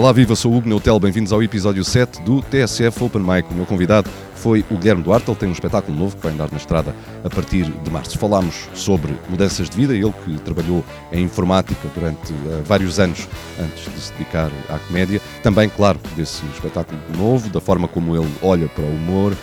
[0.00, 3.52] Olá, viva, sou o Hugo Neutel, bem-vindos ao episódio 7 do TSF Open Mic.
[3.52, 6.50] O meu convidado foi o Guilherme Duarte, ele tem um espetáculo novo que vai andar
[6.50, 8.18] na estrada a partir de março.
[8.18, 10.82] Falámos sobre mudanças de vida, ele que trabalhou
[11.12, 13.28] em informática durante uh, vários anos
[13.62, 15.20] antes de se dedicar à comédia.
[15.42, 19.36] Também, claro, desse espetáculo novo, da forma como ele olha para o humor.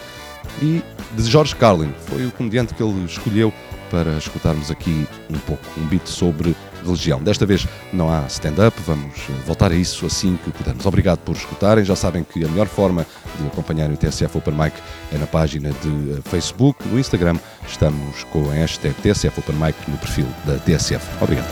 [0.59, 0.81] E
[1.13, 3.53] de Jorge Carlin, foi o comediante que ele escolheu
[3.91, 7.21] para escutarmos aqui um pouco, um beat sobre religião.
[7.21, 9.13] Desta vez não há stand-up, vamos
[9.45, 10.85] voltar a isso assim que pudermos.
[10.85, 11.83] Obrigado por escutarem.
[11.83, 13.05] Já sabem que a melhor forma
[13.39, 14.73] de acompanhar o TSF Open Mic
[15.11, 16.87] é na página de eh, Facebook.
[16.87, 17.37] No Instagram
[17.67, 21.05] estamos com a hashtag TSF Open Mic no perfil da TSF.
[21.21, 21.47] Obrigado.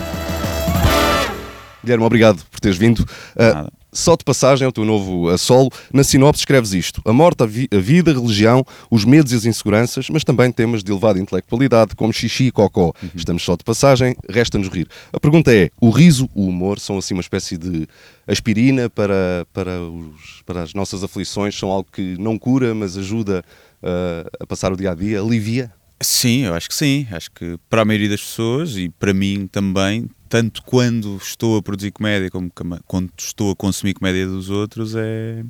[1.83, 3.01] Guilherme, obrigado por teres vindo.
[3.35, 7.43] Uh, só de passagem ao teu novo a solo, na sinopse escreves isto: a morte,
[7.43, 10.91] a, vi a, vida, a religião, os medos e as inseguranças, mas também temas de
[10.91, 12.93] elevada intelectualidade, como xixi e cocó.
[13.01, 13.09] Uhum.
[13.15, 14.87] Estamos só de passagem, resta-nos rir.
[15.11, 17.87] A pergunta é: o riso, o humor, são assim uma espécie de
[18.27, 21.57] aspirina para, para, os, para as nossas aflições?
[21.57, 23.43] São algo que não cura, mas ajuda
[23.81, 25.21] uh, a passar o dia a dia?
[25.21, 25.71] Alivia?
[26.01, 27.07] Sim, eu acho que sim.
[27.11, 31.61] Acho que para a maioria das pessoas e para mim também, tanto quando estou a
[31.61, 32.51] produzir comédia como
[32.85, 35.43] quando estou a consumir comédia dos outros, é,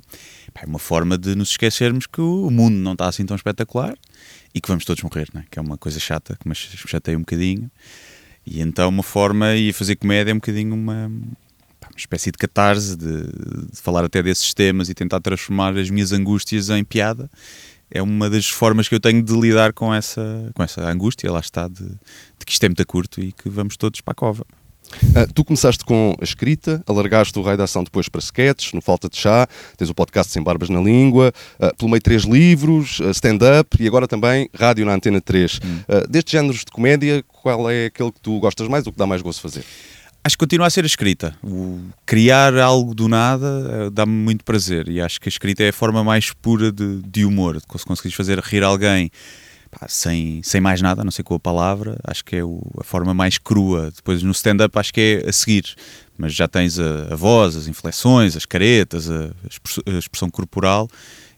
[0.54, 3.96] é uma forma de nos esquecermos que o mundo não está assim tão espetacular
[4.54, 5.46] e que vamos todos morrer, né?
[5.50, 7.70] que é uma coisa chata, que me chateia um bocadinho.
[8.46, 12.96] E então uma forma, e fazer comédia é um bocadinho uma, uma espécie de catarse,
[12.96, 17.28] de, de falar até desses temas e tentar transformar as minhas angústias em piada
[17.90, 21.40] é uma das formas que eu tenho de lidar com essa, com essa angústia, lá
[21.40, 24.46] está, de, de que isto é muito curto e que vamos todos para a cova.
[25.02, 28.82] Uh, tu começaste com a escrita, alargaste o raio da ação depois para sketches, no
[28.82, 33.00] Falta de Chá, tens o podcast Sem Barbas na Língua, uh, pelo meio três livros,
[33.00, 35.60] uh, stand-up e agora também rádio na Antena 3.
[35.64, 35.80] Hum.
[35.88, 39.08] Uh, destes géneros de comédia, qual é aquele que tu gostas mais ou que dá
[39.08, 39.66] mais gosto de fazer?
[40.26, 41.38] Acho que continua a ser a escrita.
[41.44, 45.70] O criar algo do nada eh, dá-me muito prazer e acho que a escrita é
[45.70, 47.62] a forma mais pura de, de humor.
[47.62, 49.12] Se conseguires fazer rir alguém
[49.70, 52.84] pá, sem, sem mais nada, não ser com a palavra, acho que é o, a
[52.84, 53.92] forma mais crua.
[53.96, 55.76] Depois no stand-up acho que é a seguir,
[56.18, 59.26] mas já tens a, a voz, as inflexões, as caretas, a,
[59.86, 60.90] a expressão corporal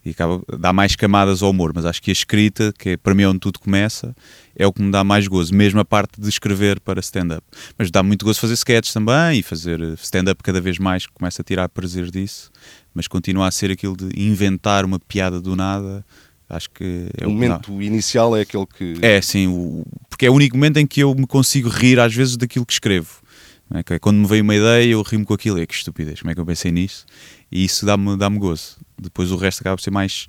[0.07, 3.13] e acaba dá mais camadas ao humor, mas acho que a escrita, que é para
[3.13, 4.15] mim onde tudo começa,
[4.55, 7.43] é o que me dá mais gozo, mesmo a parte de escrever para stand-up.
[7.77, 11.45] Mas dá muito gozo fazer sketches também e fazer stand-up cada vez mais, começa a
[11.45, 12.49] tirar prazer disso,
[12.93, 16.05] mas continua a ser aquilo de inventar uma piada do nada.
[16.49, 18.95] Acho que é o, o momento inicial é aquele que.
[19.01, 22.15] É, sim, o, porque é o único momento em que eu me consigo rir às
[22.15, 23.26] vezes daquilo que escrevo.
[23.73, 23.99] É?
[23.99, 26.39] Quando me veio uma ideia, eu rimo com aquilo, é que estupidez, como é que
[26.39, 27.05] eu pensei nisso?
[27.51, 28.77] E isso dá-me dá gozo.
[28.97, 30.27] Depois o resto acaba por ser mais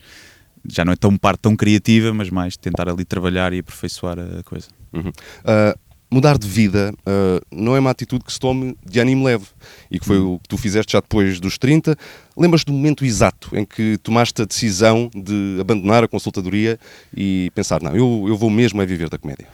[0.68, 4.42] já não é tão parte tão criativa, mas mais tentar ali trabalhar e aperfeiçoar a
[4.42, 4.68] coisa.
[4.92, 5.08] Uhum.
[5.08, 5.78] Uh,
[6.10, 9.46] mudar de vida uh, não é uma atitude que se tome de ânimo leve
[9.90, 10.34] e que foi uhum.
[10.34, 11.96] o que tu fizeste já depois dos 30.
[12.36, 16.78] Lembras do momento exato em que tomaste a decisão de abandonar a consultadoria
[17.16, 19.46] e pensar, não, eu, eu vou mesmo a viver da comédia?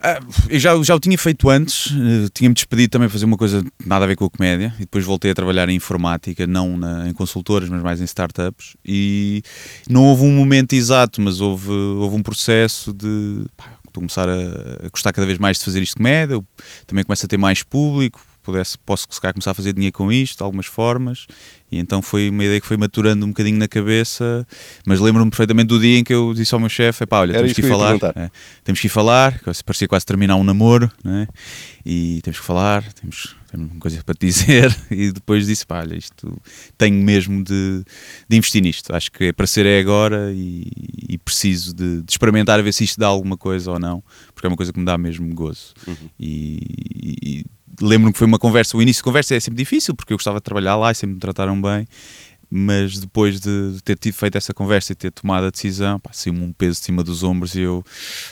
[0.00, 3.36] Ah, eu já, já o tinha feito antes, uh, tinha-me despedido também a fazer uma
[3.36, 6.76] coisa nada a ver com a comédia e depois voltei a trabalhar em informática, não
[6.76, 9.42] na, em consultoras, mas mais em startups e
[9.88, 14.88] não houve um momento exato, mas houve, houve um processo de pá, começar a, a,
[14.90, 16.40] gostar cada vez mais de fazer isto de comédia,
[16.86, 20.10] também começo a ter mais público, pudesse, posso se calhar, começar a fazer dinheiro com
[20.10, 21.26] isto, de algumas formas,
[21.70, 24.46] e então foi uma ideia que foi maturando um bocadinho na cabeça,
[24.86, 27.52] mas lembro-me perfeitamente do dia em que eu disse ao meu chefe, pá, olha, temos
[27.52, 28.30] que ir falar, é,
[28.64, 31.28] temos que ir falar, parecia quase terminar um namoro, né?
[31.84, 35.80] e temos que falar, temos, temos uma coisa para te dizer, e depois disse, pá,
[35.80, 36.40] olha, isto
[36.78, 37.84] tenho mesmo de,
[38.26, 40.70] de investir nisto, acho que é para ser é agora e,
[41.06, 44.02] e preciso de, de, experimentar a ver se isto dá alguma coisa ou não,
[44.34, 45.96] porque é uma coisa que me dá mesmo gozo, uhum.
[46.18, 46.60] e,
[47.22, 50.16] e lembro-me que foi uma conversa, o início de conversa é sempre difícil, porque eu
[50.16, 51.86] gostava de trabalhar lá e sempre me trataram bem,
[52.50, 56.52] mas depois de ter tido feito essa conversa e ter tomado a decisão, saiu-me um
[56.52, 57.84] peso de cima dos ombros e eu,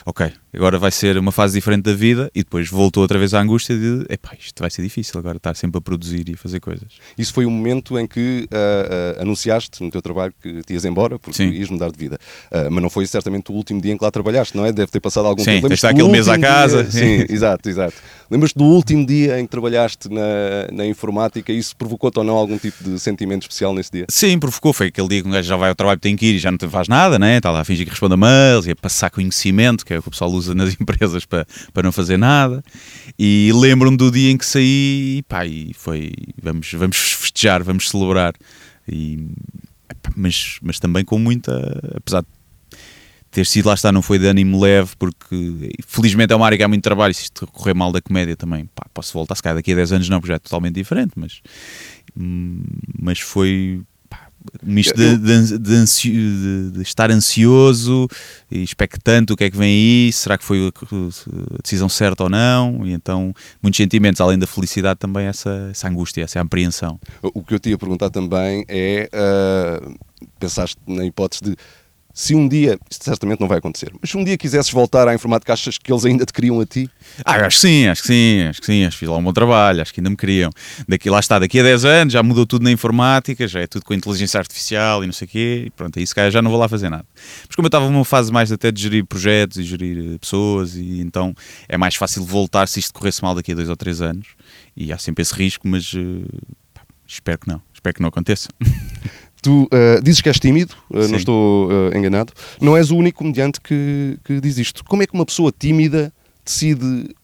[0.05, 3.41] ok, agora vai ser uma fase diferente da vida e depois voltou outra vez à
[3.41, 6.61] angústia de, epá, isto vai ser difícil agora estar sempre a produzir e a fazer
[6.61, 6.89] coisas.
[7.17, 10.85] Isso foi o momento em que uh, uh, anunciaste no teu trabalho que te ias
[10.85, 11.51] embora porque Sim.
[11.51, 12.19] ias mudar de vida,
[12.51, 14.73] uh, mas não foi certamente o último dia em que lá trabalhaste, não é?
[14.73, 15.77] Deve ter passado algum Sim, tempo.
[15.77, 16.85] Sim, aquele mês à casa.
[16.85, 16.93] Dia...
[16.93, 17.95] Sim, exato, exato.
[18.31, 22.35] Lembras-te do último dia em que trabalhaste na, na informática e isso provocou-te ou não
[22.35, 24.07] algum tipo de sentimento especial nesse dia?
[24.09, 24.73] Sim, provocou.
[24.73, 26.51] Foi aquele dia que um gajo já vai ao trabalho, tem que ir e já
[26.51, 27.37] não faz nada, né?
[27.37, 30.03] está lá a fingir que responde a mails e a passar conhecimento, que é o
[30.03, 32.63] que o pessoal usa nas empresas para, para não fazer nada.
[33.19, 36.13] E lembro-me do dia em que saí e pá, e foi,
[36.43, 38.35] vamos, vamos festejar, vamos celebrar.
[38.89, 39.29] E,
[40.17, 42.29] mas, mas também com muita, apesar de
[43.31, 46.65] ter sido lá está, não foi de ânimo leve, porque felizmente é uma área que
[46.65, 47.13] há muito trabalho.
[47.13, 49.93] Se isto correr mal da comédia também, pá, posso voltar, se calhar daqui a 10
[49.93, 51.43] anos não, porque já é totalmente diferente, mas
[52.19, 52.63] Hum,
[52.99, 53.83] mas foi
[54.65, 58.09] um misto de, de, de, ansio, de, estar ansioso
[58.51, 62.29] e expectante o que é que vem aí, será que foi a decisão certa ou
[62.29, 66.99] não, e então muitos sentimentos, além da felicidade, também essa, essa angústia, essa apreensão.
[67.23, 69.95] O que eu te ia perguntar também é, uh,
[70.39, 71.57] pensaste na hipótese de
[72.17, 75.15] se um dia, isto certamente não vai acontecer, mas se um dia quisesses voltar à
[75.15, 76.89] informática, achas que eles ainda te queriam a ti?
[77.23, 79.23] Ah, acho que sim, acho que sim, acho que sim, acho que fiz lá um
[79.23, 80.51] bom trabalho, acho que ainda me queriam.
[80.89, 83.85] Daqui, lá está, daqui a 10 anos já mudou tudo na informática, já é tudo
[83.85, 86.51] com inteligência artificial e não sei o quê, e pronto, aí se calhar já não
[86.51, 87.05] vou lá fazer nada.
[87.47, 90.75] Mas como eu estava numa fase mais até de gerir projetos e gerir eh, pessoas,
[90.75, 91.35] e então
[91.69, 94.29] é mais fácil voltar se isto corresse mal daqui a 2 ou 3 anos,
[94.75, 96.27] e há sempre esse risco, mas uh,
[97.07, 98.49] espero que não, espero que não aconteça.
[99.43, 102.33] Tu uh, dizes que és tímido, uh, não estou uh, enganado.
[102.61, 104.85] Não és o único comediante que, que diz isto.
[104.85, 106.13] Como é que uma pessoa tímida
[106.45, 107.15] decide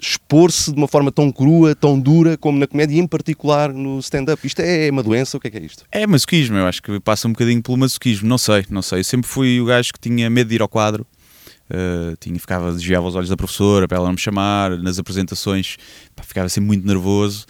[0.00, 3.98] expor-se de uma forma tão crua, tão dura, como na comédia, e em particular no
[4.00, 4.44] stand-up?
[4.44, 5.36] Isto é uma doença?
[5.36, 5.84] O que é que é isto?
[5.92, 8.28] É masoquismo, eu acho que passa um bocadinho pelo masoquismo.
[8.28, 9.00] Não sei, não sei.
[9.00, 11.06] Eu sempre fui o gajo que tinha medo de ir ao quadro.
[11.70, 15.76] Uh, tinha, ficava, desviava os olhos da professora para ela não me chamar, nas apresentações
[16.16, 17.46] pá, ficava assim muito nervoso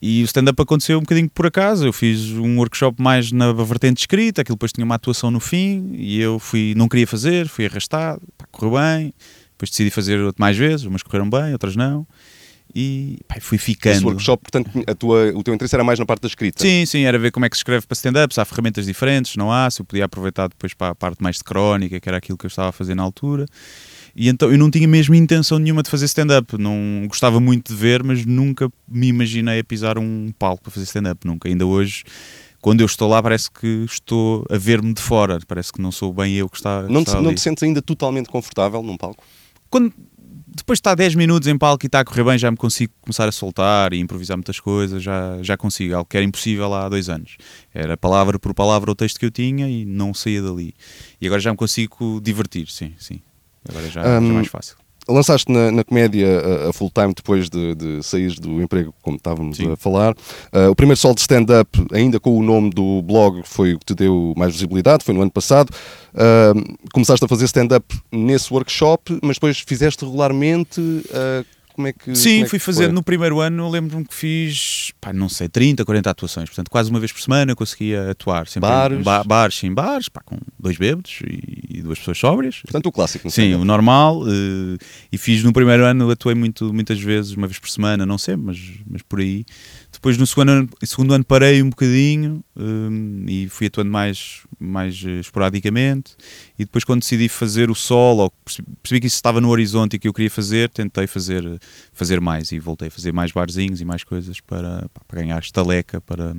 [0.00, 1.86] e o stand-up aconteceu um bocadinho por acaso.
[1.86, 5.92] Eu fiz um workshop mais na vertente escrita, aquilo depois tinha uma atuação no fim
[5.94, 9.12] e eu fui, não queria fazer, fui arrastado, pá, correu bem.
[9.52, 12.06] Depois decidi fazer mais vezes, umas correram bem, outras não.
[12.72, 13.96] E pá, fui ficando.
[13.96, 16.62] Esse workshop, portanto, a tua, o teu interesse era mais na parte da escrita?
[16.62, 19.34] Sim, sim, era ver como é que se escreve para stand-up, se há ferramentas diferentes,
[19.34, 22.18] não há, se eu podia aproveitar depois para a parte mais de crónica, que era
[22.18, 23.46] aquilo que eu estava a fazer na altura.
[24.14, 26.56] E então eu não tinha mesmo intenção nenhuma de fazer stand-up.
[26.58, 30.84] Não gostava muito de ver, mas nunca me imaginei a pisar um palco para fazer
[30.84, 31.26] stand-up.
[31.26, 31.48] Nunca.
[31.48, 32.04] Ainda hoje,
[32.60, 35.38] quando eu estou lá, parece que estou a ver-me de fora.
[35.46, 36.82] Parece que não sou bem eu que está.
[36.82, 39.22] Não, te, não te sentes ainda totalmente confortável num palco?
[39.70, 39.92] Quando,
[40.58, 42.92] depois de estar 10 minutos em palco e está a correr bem, já me consigo
[43.00, 46.88] começar a soltar e improvisar muitas coisas, já, já consigo, algo que era impossível há
[46.88, 47.36] dois anos.
[47.72, 50.74] Era palavra por palavra o texto que eu tinha e não saía dali.
[51.20, 53.20] E agora já me consigo divertir, sim, sim.
[53.68, 54.76] Agora já, um, já é mais fácil.
[55.08, 59.16] Lançaste na, na comédia a, a, full time depois de, de sair do emprego, como
[59.16, 59.72] estávamos Sim.
[59.72, 60.14] a falar.
[60.52, 63.86] Uh, o primeiro sol de stand-up, ainda com o nome do blog, foi o que
[63.86, 65.70] te deu mais visibilidade, foi no ano passado.
[66.12, 70.78] Uh, começaste a fazer stand-up nesse workshop, mas depois fizeste regularmente.
[70.78, 72.12] Uh, como é que.
[72.16, 72.92] Sim, é fui que fazer foi?
[72.92, 76.48] no primeiro ano, lembro-me que fiz, pá, não sei, 30, 40 atuações.
[76.48, 78.48] Portanto, quase uma vez por semana eu conseguia atuar.
[78.48, 79.04] Sempre bares?
[79.04, 82.60] Ba bares, sim, bares, pá, com dois bêbados e, e, duas pessoas sóbrias.
[82.62, 83.30] Portanto, o clássico.
[83.30, 84.22] Sim, o normal.
[84.22, 84.76] Uh,
[85.12, 88.46] e fiz no primeiro ano, atuei muito, muitas vezes, uma vez por semana, não sempre,
[88.46, 88.58] mas,
[88.90, 89.44] mas por aí.
[89.98, 95.02] Depois no segundo ano, segundo ano parei um bocadinho um, e fui atuando mais, mais
[95.02, 96.16] uh, esporadicamente.
[96.56, 98.32] E depois, quando decidi fazer o solo,
[98.80, 101.44] percebi que isso estava no horizonte e que eu queria fazer, tentei fazer,
[101.92, 106.00] fazer mais e voltei a fazer mais barzinhos e mais coisas para, para ganhar estaleca,
[106.00, 106.36] para,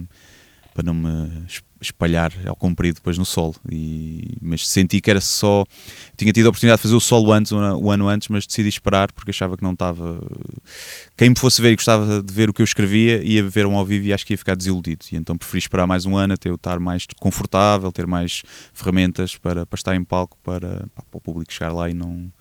[0.73, 1.43] para não me
[1.81, 3.55] espalhar ao comprido depois no solo.
[3.71, 5.65] E, mas senti que era só.
[6.17, 9.11] Tinha tido a oportunidade de fazer o solo antes, o ano antes, mas decidi esperar
[9.11, 10.21] porque achava que não estava.
[11.17, 13.75] Quem me fosse ver e gostava de ver o que eu escrevia ia ver um
[13.75, 15.05] ao vivo e acho que ia ficar desiludido.
[15.11, 18.43] E então preferi esperar mais um ano até eu estar mais confortável, ter mais
[18.73, 22.31] ferramentas para, para estar em palco, para, para o público chegar lá e não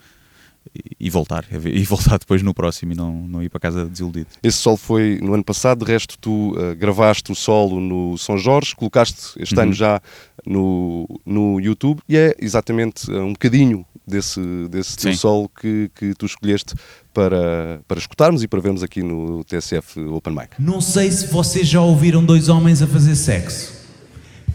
[0.98, 4.28] e voltar, e voltar depois no próximo e não, não ir para casa desiludido.
[4.42, 8.36] Esse solo foi no ano passado, de resto tu uh, gravaste o solo no São
[8.36, 9.62] Jorge, colocaste este uhum.
[9.62, 10.00] ano já
[10.46, 16.14] no, no YouTube e é exatamente uh, um bocadinho desse, desse teu solo que, que
[16.14, 16.74] tu escolheste
[17.12, 20.48] para, para escutarmos e para vermos aqui no TSF Open Mic.
[20.58, 23.76] Não sei se vocês já ouviram dois homens a fazer sexo.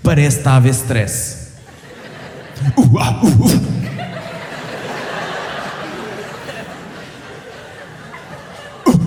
[0.02, 1.44] Parece que está a haver stress.
[2.78, 3.93] Uh, uh, uh.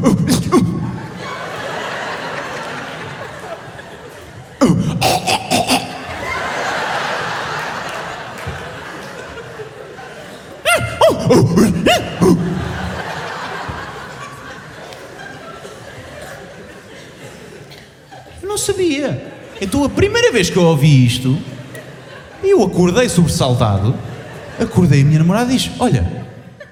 [0.06, 0.14] Eu
[18.48, 19.32] não sabia.
[19.60, 21.36] Então a primeira vez que eu ouvi isto,
[22.44, 23.92] eu acordei sobressaltado,
[24.60, 26.24] acordei a minha namorada disse: Olha,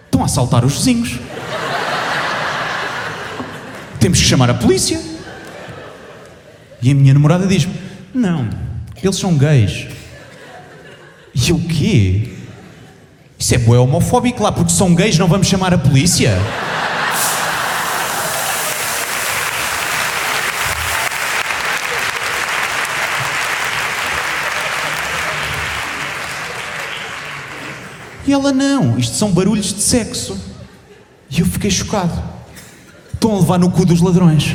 [0.04, 1.18] estão a assaltar os vizinhos.
[4.04, 5.00] Temos que chamar a polícia.
[6.82, 7.72] E a minha namorada diz-me:
[8.12, 8.46] Não,
[9.02, 9.86] eles são gays.
[11.34, 12.34] E o quê?
[13.38, 16.38] Isso é bué homofóbico lá, porque são gays, não vamos chamar a polícia?
[28.26, 30.38] E ela não, isto são barulhos de sexo.
[31.30, 32.33] E eu fiquei chocado
[33.24, 34.54] estão a levar no cu dos ladrões.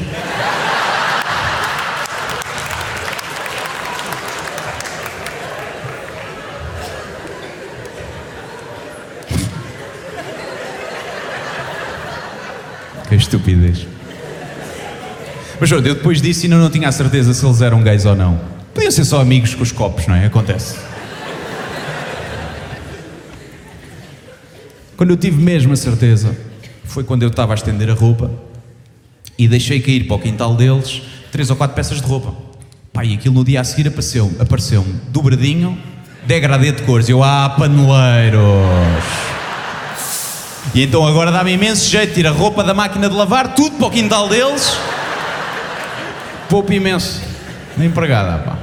[13.07, 13.87] que estupidez.
[15.59, 18.15] Mas pronto, eu depois disso ainda não tinha a certeza se eles eram gays ou
[18.15, 18.39] não.
[18.71, 20.27] Podiam ser só amigos com os copos, não é?
[20.27, 20.77] Acontece.
[24.95, 26.37] Quando eu tive mesmo a certeza,
[26.83, 28.29] foi quando eu estava a estender a roupa
[29.39, 32.35] e deixei cair para o quintal deles três ou quatro peças de roupa.
[32.91, 35.81] Pá, e aquilo no dia a seguir apareceu-me apareceu dobradinho,
[36.27, 37.07] degradê de cores.
[37.07, 38.41] Eu, ah, paneleiros!
[40.75, 43.87] E então agora dá-me imenso jeito, tira a roupa da máquina de lavar, tudo para
[43.87, 44.77] o quintal deles.
[46.49, 47.21] Poupa imenso.
[47.77, 48.59] Na empregada, pá.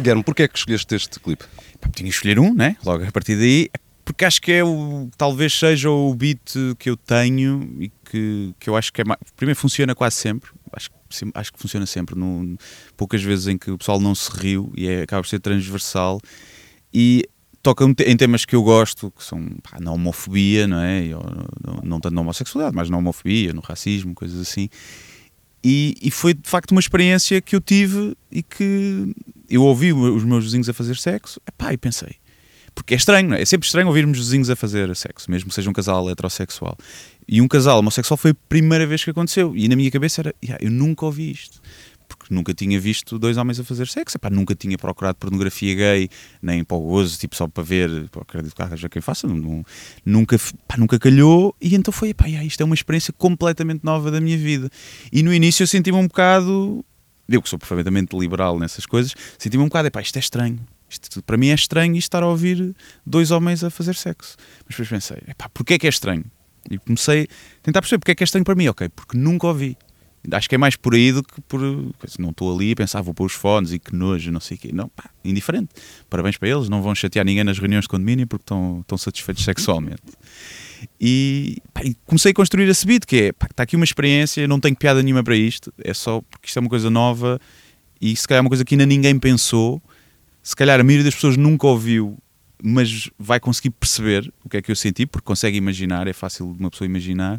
[0.00, 1.44] Guilherme, porquê é que escolheste este clipe?
[1.80, 2.76] Pá, tinha que escolher um, né?
[2.84, 3.70] Logo a partir daí,
[4.08, 8.70] porque acho que é o, talvez seja o beat que eu tenho e que, que
[8.70, 10.88] eu acho que é mais, primeiro funciona quase sempre, acho,
[11.34, 12.56] acho que funciona sempre, no,
[12.96, 16.22] poucas vezes em que o pessoal não se riu e é, acaba por ser transversal
[16.92, 17.22] e
[17.62, 21.04] toca em te- em temas que eu gosto, que são pá, na homofobia, não é?
[21.04, 21.20] E, ó,
[21.62, 24.70] não, não tanto na homossexualidade, mas na homofobia, no racismo, coisas assim.
[25.62, 29.12] E, e foi de facto uma experiência que eu tive e que
[29.50, 32.16] eu ouvi os meus vizinhos a fazer sexo epá, e pensei,
[32.78, 33.42] porque é estranho, é?
[33.42, 36.76] É sempre estranho ouvirmos vizinhos a fazer sexo, mesmo que seja um casal heterossexual.
[37.26, 39.54] E um casal homossexual foi a primeira vez que aconteceu.
[39.56, 41.60] E na minha cabeça era, "Ya, eu nunca ouvi isto.
[42.08, 44.16] Porque nunca tinha visto dois homens a fazer sexo.
[44.16, 46.08] Epá, nunca tinha procurado pornografia gay,
[46.40, 48.08] nem para o gozo, tipo só para ver.
[48.08, 49.26] Pá, acredito que haja quem faça.
[49.26, 49.62] não-
[50.06, 51.54] nunca, f- pá, nunca calhou.
[51.60, 54.70] E então foi, epá, ya, isto é uma experiência completamente nova da minha vida.
[55.12, 56.82] E no início eu senti-me um bocado.
[57.28, 60.58] Eu que sou perfeitamente liberal nessas coisas, senti-me um bocado, epá, isto é estranho.
[60.88, 64.36] Isto, para mim é estranho isto estar a ouvir dois homens a fazer sexo.
[64.66, 66.24] Mas depois pensei, epá, porquê é que é estranho?
[66.70, 68.68] E comecei a tentar perceber porque é que é estranho para mim.
[68.68, 69.76] Ok, porque nunca ouvi.
[70.30, 71.60] Acho que é mais por aí do que por.
[72.18, 74.60] Não estou ali a pensar, vou pôr os fones e que nojo, não sei o
[74.60, 74.70] quê.
[74.72, 75.68] Não, pá, indiferente.
[76.10, 79.44] Parabéns para eles, não vão chatear ninguém nas reuniões de condomínio porque estão, estão satisfeitos
[79.44, 80.02] sexualmente.
[81.00, 84.46] E, pá, e comecei a construir esse beat, que é, pá, está aqui uma experiência,
[84.46, 87.40] não tenho piada nenhuma para isto, é só porque isto é uma coisa nova
[88.00, 89.82] e se calhar é uma coisa que ainda ninguém pensou,
[90.48, 92.16] se calhar a maioria das pessoas nunca ouviu,
[92.62, 96.54] mas vai conseguir perceber o que é que eu senti, porque consegue imaginar, é fácil
[96.54, 97.38] de uma pessoa imaginar.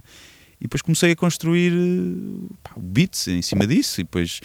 [0.61, 3.99] E depois comecei a construir eh, pá, beats em cima disso.
[3.99, 4.41] E depois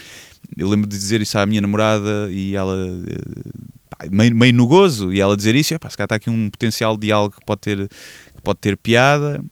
[0.57, 2.75] eu lembro de dizer isso à minha namorada e ela
[3.07, 3.51] eh,
[3.91, 6.31] pá, meio, meio no gozo, e ela dizer isso, e, pá, se calhar está aqui
[6.31, 9.45] um potencial de algo que pode ter, que pode ter piada.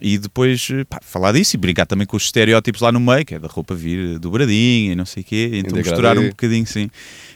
[0.00, 3.24] E depois eh, pá, falar disso e brincar também com os estereótipos lá no meio,
[3.24, 5.50] que é da roupa vir dobradinha e não sei o quê.
[5.54, 6.90] Então misturar um bocadinho, sim.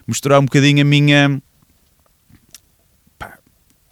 [0.07, 1.43] Misturar um bocadinho a minha.
[3.19, 3.39] pá,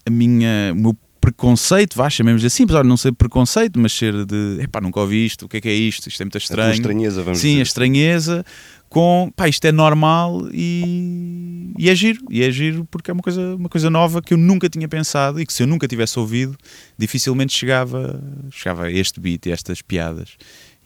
[0.06, 0.72] a minha.
[0.72, 4.58] o meu preconceito, vá, chamemos assim, apesar de não ser preconceito, mas ser de.
[4.60, 6.08] Epá, nunca ouvi isto, o que é que é isto?
[6.08, 6.72] Isto é muito A estranho.
[6.72, 7.62] estranheza, vamos Sim, a dizer.
[7.62, 8.44] estranheza
[8.88, 13.22] com pá, isto é normal e, e é giro, e é giro porque é uma
[13.22, 16.18] coisa, uma coisa nova que eu nunca tinha pensado e que se eu nunca tivesse
[16.18, 16.56] ouvido,
[16.96, 20.36] dificilmente chegava, chegava a este beat, a estas piadas.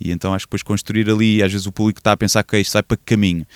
[0.00, 2.58] E então acho que depois construir ali, às vezes o público está a pensar que
[2.58, 3.46] isto vai para que caminho.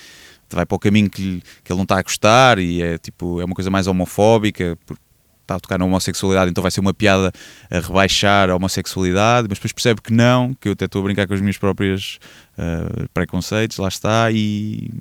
[0.49, 3.45] Vai para o caminho que, que ele não está a gostar e é tipo, é
[3.45, 5.01] uma coisa mais homofóbica, porque
[5.47, 7.31] está a tocar na homossexualidade, então vai ser uma piada
[7.71, 11.27] a rebaixar a homossexualidade, mas depois percebe que não, que eu até estou a brincar
[11.27, 12.19] com os meus próprios
[12.57, 14.91] uh, preconceitos, lá está, e,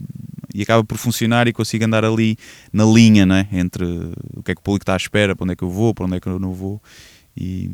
[0.54, 2.38] e acaba por funcionar e consigo andar ali
[2.72, 3.48] na linha, né?
[3.52, 3.84] entre
[4.34, 5.92] o que é que o público está à espera, para onde é que eu vou,
[5.92, 6.80] para onde é que eu não vou,
[7.36, 7.70] e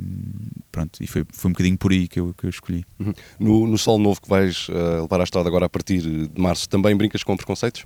[0.73, 2.85] pronto, e foi, foi um bocadinho por aí que eu, que eu escolhi.
[2.99, 3.13] Uhum.
[3.39, 6.69] No, no Sol Novo que vais eh, levar à estrada agora a partir de março,
[6.69, 7.85] também brincas com preconceitos?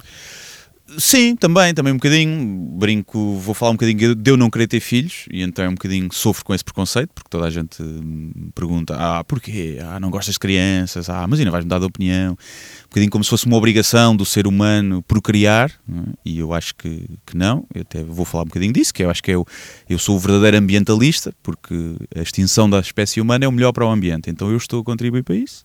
[0.98, 2.56] Sim, também, também um bocadinho.
[2.78, 5.74] Brinco, vou falar um bocadinho de eu não querer ter filhos, e então é um
[5.74, 9.78] bocadinho sofro com esse preconceito, porque toda a gente me pergunta: ah, porquê?
[9.82, 11.10] Ah, não gostas de crianças?
[11.10, 12.32] Ah, mas ainda vais mudar de opinião.
[12.34, 16.02] Um bocadinho como se fosse uma obrigação do ser humano procriar, é?
[16.24, 17.66] e eu acho que, que não.
[17.74, 19.44] Eu até vou falar um bocadinho disso, que eu acho que eu,
[19.90, 23.84] eu sou o verdadeiro ambientalista, porque a extinção da espécie humana é o melhor para
[23.84, 25.64] o ambiente, então eu estou a contribuir para isso.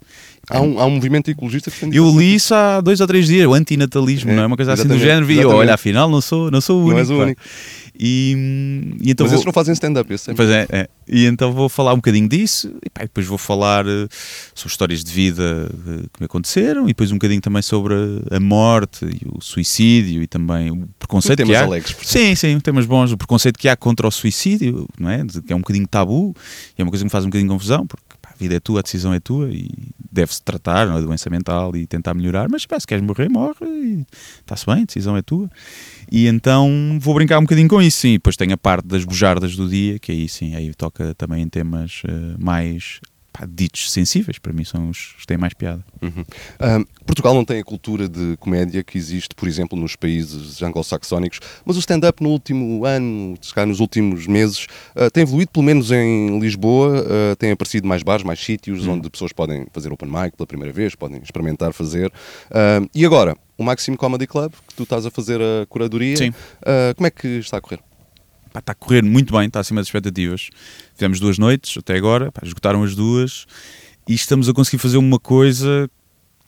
[0.50, 3.28] Há um, há um movimento ecologista que tem Eu li isso há dois ou três
[3.28, 4.46] dias, o antinatalismo, É, não é?
[4.48, 6.94] Uma coisa assim do género, e eu, olha, afinal não sou, não sou o único.
[6.94, 7.42] Não és o único.
[8.04, 10.36] E, e então Mas vou, esses não fazem stand-up, sempre.
[10.36, 10.90] Pois é, é.
[11.08, 14.08] E então vou falar um bocadinho disso, e pá, depois vou falar eh,
[14.56, 17.94] sobre histórias de vida eh, que me aconteceram, e depois um bocadinho também sobre
[18.32, 21.64] a morte e o suicídio e também o preconceito Temas que há.
[21.64, 21.96] alegres.
[22.02, 23.12] Sim, sim, temas bons.
[23.12, 25.24] O preconceito que há contra o suicídio, não é?
[25.46, 26.34] Que é um bocadinho tabu,
[26.78, 28.04] e é uma coisa que me faz um bocadinho de confusão, porque
[28.42, 29.70] vida é tua, a decisão é tua, e
[30.12, 31.02] deve-se tratar, não é?
[31.02, 34.06] doença mental e tentar melhorar, mas se queres morrer, morre, e
[34.40, 35.50] está-se bem, a decisão é tua.
[36.12, 38.14] E então vou brincar um bocadinho com isso, sim.
[38.14, 41.48] Depois tem a parte das bujardas do dia, que aí sim, aí toca também em
[41.48, 43.00] temas eh, mais
[43.42, 45.84] pá, ditos sensíveis, para mim são os que têm mais piada.
[46.02, 46.24] Uhum.
[46.80, 51.40] Um, Portugal não tem a cultura de comédia que existe, por exemplo, nos países anglo-saxónicos,
[51.66, 55.66] mas o stand-up no último ano, se calhar nos últimos meses, uh, tem evoluído, pelo
[55.66, 58.94] menos em Lisboa, uh, tem aparecido mais bares, mais sítios Uhum.
[58.94, 62.08] onde pessoas podem fazer open mic pela primeira vez, podem experimentar fazer.
[62.08, 66.30] Uh, e agora, o Maximo Comedy Club, que tu estás a fazer a curadoria, Sim.
[66.30, 67.80] uh, como é que está a correr?
[68.52, 70.50] Pá, está a correr muito bem, está acima das expectativas.
[70.94, 73.46] Fizemos duas noites até agora, pá, esgotaram as duas
[74.08, 75.90] e estamos a conseguir fazer uma coisa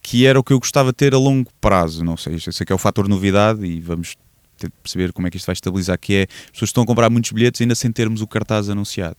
[0.02, 2.04] que era o que eu gostava de ter a longo prazo.
[2.04, 4.16] Não sei, esse é que é o fator novidade e vamos
[4.58, 6.86] ter de perceber como é que isto vai estabilizar, que é as pessoas estão a
[6.86, 9.16] comprar muitos bilhetes ainda sem termos o cartaz anunciado.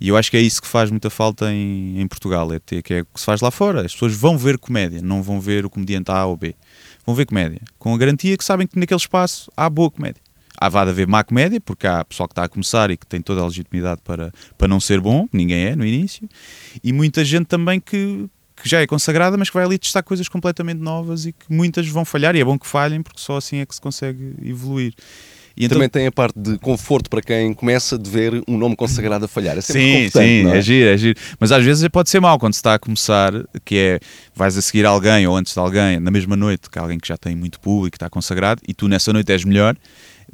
[0.00, 2.82] E eu acho que é isso que faz muita falta em, em Portugal, é ter,
[2.82, 3.84] que é o que se faz lá fora.
[3.84, 6.54] As pessoas vão ver comédia, não vão ver o comediante A ou B.
[7.04, 10.22] Vão ver comédia, com a garantia que sabem que naquele espaço há boa comédia.
[10.58, 13.20] Há de haver má comédia, porque há pessoal que está a começar e que tem
[13.20, 16.28] toda a legitimidade para, para não ser bom, ninguém é no início,
[16.84, 18.26] e muita gente também que,
[18.62, 21.86] que já é consagrada, mas que vai ali testar coisas completamente novas e que muitas
[21.88, 24.92] vão falhar, e é bom que falhem, porque só assim é que se consegue evoluir.
[25.56, 28.76] E então- Também tem a parte de conforto para quem começa de ver um nome
[28.76, 29.58] consagrado a falhar.
[29.58, 30.56] É Sim, sim, é?
[30.56, 30.62] é?
[30.62, 31.18] giro, é giro.
[31.38, 33.32] Mas às vezes pode ser mau quando se está a começar,
[33.64, 34.00] que é
[34.34, 37.16] vais a seguir alguém ou antes de alguém, na mesma noite, que alguém que já
[37.16, 39.76] tem muito público, está consagrado, e tu nessa noite és melhor,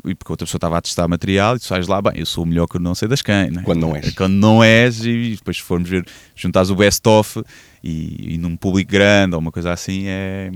[0.05, 2.45] e porque outra pessoa estava a testar material, e tu sais lá, bem, eu sou
[2.45, 3.51] o melhor que eu não sei das quem.
[3.51, 3.65] Não é?
[3.65, 4.15] Quando não és.
[4.15, 7.43] Quando não és, e depois formos ver, juntares o best-of
[7.83, 10.51] e, e num público grande ou uma coisa assim, é,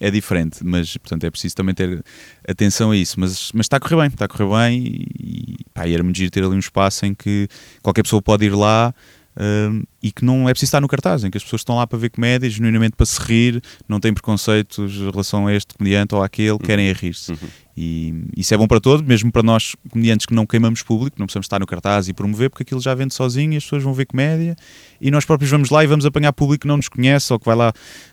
[0.00, 0.64] é diferente.
[0.64, 2.02] Mas, portanto, é preciso também ter
[2.48, 3.18] atenção a isso.
[3.20, 6.16] Mas, mas está a correr bem, está a correr bem, e, pá, e era muito
[6.16, 7.48] giro ter ali um espaço em que
[7.82, 8.94] qualquer pessoa pode ir lá.
[9.38, 11.86] Hum, e que não é preciso estar no cartaz, em que as pessoas estão lá
[11.86, 16.14] para ver comédia, genuinamente para se rir, não têm preconceitos em relação a este comediante
[16.14, 17.32] ou àquele, querem é rir-se.
[17.76, 21.26] E isso é bom para todos, mesmo para nós, comediantes que não queimamos público, não
[21.26, 23.92] precisamos estar no cartaz e promover, porque aquilo já vende sozinho e as pessoas vão
[23.92, 24.54] ver comédia
[25.00, 27.46] e nós próprios vamos lá e vamos apanhar público que não nos conhece ou que
[27.46, 27.72] vai lá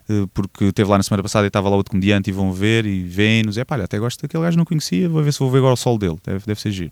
[0.10, 2.86] eh, porque esteve lá na semana passada e estava lá outro comediante e vão ver
[2.86, 3.58] e vêm-nos.
[3.58, 5.78] É pá, até gosto daquele gajo, não conhecia, vou ver se vou ver agora o
[5.78, 6.92] sol dele, deve, deve ser giro.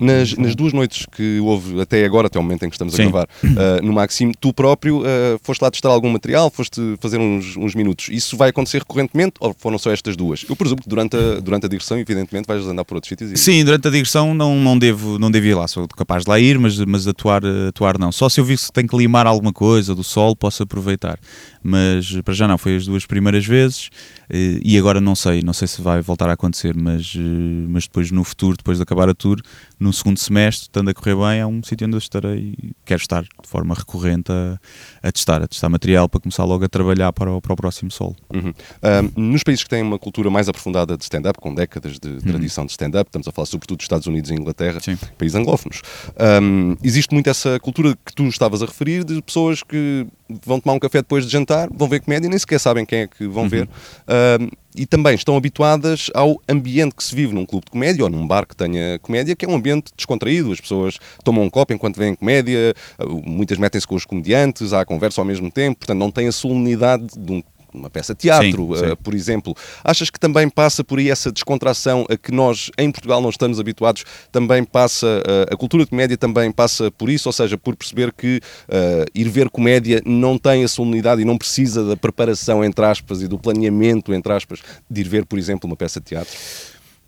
[0.00, 3.02] Nas, nas duas noites que houve até agora, até o momento em que estamos Sim.
[3.02, 7.18] a gravar, ah, no Maxime, tu próprio ah, foste lá testar algum material, foste fazer
[7.18, 8.08] uns, uns minutos.
[8.10, 10.44] Isso vai acontecer recorrentemente ou foram só estas duas?
[10.48, 13.32] Eu presumo que durante a, durante a digressão, evidentemente, vais andar por outros sítios.
[13.32, 13.36] E...
[13.36, 16.38] Sim, durante a digressão não, não, devo, não devo ir lá, sou capaz de lá
[16.38, 18.12] ir, mas, mas atuar, atuar não.
[18.12, 21.18] Só se eu vir que tenho que limar alguma coisa do sol, posso aproveitar.
[21.62, 23.90] Mas para já não, foi as duas primeiras vezes
[24.30, 27.20] eh, e agora não sei, não sei se vai voltar a acontecer, mas, eh,
[27.68, 29.40] mas depois no futuro, depois de acabar a tour,
[29.78, 33.22] no segundo semestre, estando a correr bem, é um sítio onde eu estarei, quero estar
[33.22, 34.58] de forma recorrente a,
[35.02, 37.90] a testar, a testar material para começar logo a trabalhar para o, para o próximo
[37.90, 38.16] solo.
[38.32, 38.52] Uhum.
[38.82, 42.66] Ah, nos países que têm uma cultura mais aprofundada de stand-up, com décadas de tradição
[42.66, 44.96] de stand-up, estamos a falar sobretudo dos Estados Unidos e Inglaterra, Sim.
[45.16, 45.82] países anglófonos,
[46.16, 46.38] ah,
[46.82, 50.06] existe muito essa cultura que tu estavas a referir de pessoas que
[50.44, 51.30] vão tomar um café depois de
[51.72, 53.68] vão ver comédia e nem sequer sabem quem é que vão ver.
[54.06, 54.38] Ah,
[54.76, 58.26] e também estão habituadas ao ambiente que se vive num clube de comédia ou num
[58.26, 60.52] bar que tenha comédia, que é um ambiente descontraído.
[60.52, 64.84] As pessoas tomam um copo enquanto veem comédia, ah, muitas metem-se com os comediantes, há
[64.84, 68.74] conversa ao mesmo tempo, portanto não tem a solenidade de um uma peça de teatro,
[68.74, 68.92] Sim, sim.
[68.92, 69.54] uh, por exemplo.
[69.84, 73.60] Achas que também passa por aí essa descontração a que nós em Portugal não estamos
[73.60, 74.04] habituados?
[74.32, 78.12] Também passa, uh, a cultura de comédia também passa por isso, ou seja, por perceber
[78.12, 82.84] que uh, ir ver comédia não tem a solenidade e não precisa da preparação, entre
[82.84, 86.36] aspas, e do planeamento, entre aspas, de ir ver, por exemplo, uma peça de teatro?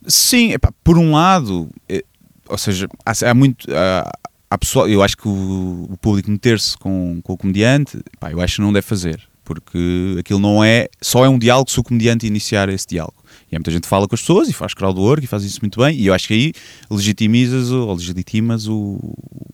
[0.07, 2.05] Sim, epá, por um lado, eh,
[2.49, 3.67] ou seja, há, há muito.
[3.73, 4.11] Há,
[4.51, 8.41] há pessoal, eu acho que o, o público meter-se com, com o comediante, pá, eu
[8.41, 9.21] acho que não deve fazer,
[9.55, 10.89] porque aquilo não é.
[11.01, 13.21] Só é um diálogo se o comediante iniciar esse diálogo.
[13.51, 15.59] E há muita gente que fala com as pessoas e faz crowdwork e faz isso
[15.63, 16.53] muito bem, e eu acho que aí
[16.91, 18.99] legitimizas ou legitimas o,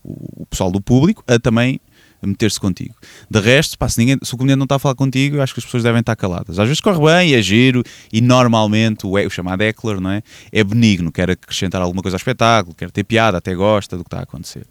[0.04, 1.80] o, pessoal do público a também
[2.22, 2.94] meter-se contigo.
[3.30, 5.54] De resto, pá, se, ninguém, se o comediante não está a falar contigo, eu acho
[5.54, 6.58] que as pessoas devem estar caladas.
[6.58, 7.82] Às vezes corre bem, é giro,
[8.12, 10.22] e normalmente o, é- o chamado heckler não é?
[10.50, 14.08] é benigno, quer acrescentar alguma coisa ao espetáculo, quer ter piada, até gosta do que
[14.08, 14.66] está a acontecer.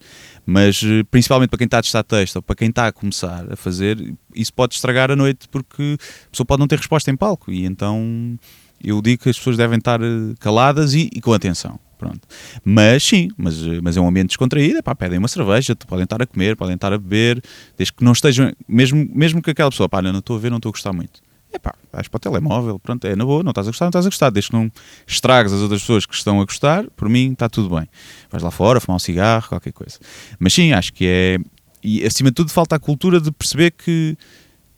[0.45, 3.51] Mas eh, principalmente para quem está a testar texto ou para quem está a começar
[3.51, 7.15] a fazer, isso pode estragar a noite porque a pessoa pode não ter resposta em
[7.15, 7.51] palco.
[7.51, 8.37] E então
[8.83, 11.79] eu digo que as pessoas devem estar eh, caladas e, e com atenção.
[11.97, 12.27] Pronto.
[12.63, 16.21] Mas sim, mas, eh, mas é um ambiente descontraído, pá, pedem uma cerveja, podem estar
[16.21, 17.41] a comer, podem estar a beber,
[17.77, 20.57] desde que não estejam, mesmo, mesmo que aquela pessoa, pá, não estou a ver, não
[20.57, 21.24] estou a gostar muito.
[21.55, 23.89] É pá, vais para o telemóvel, pronto, é na boa, não estás a gostar, não
[23.89, 24.69] estás a gostar, desde que não
[25.07, 27.87] estragues as outras pessoas que estão a gostar, por mim está tudo bem.
[28.29, 29.97] Vais lá fora, fumar um cigarro, qualquer coisa.
[30.37, 31.37] Mas sim, acho que é.
[31.81, 34.17] E acima de tudo, falta a cultura de perceber que,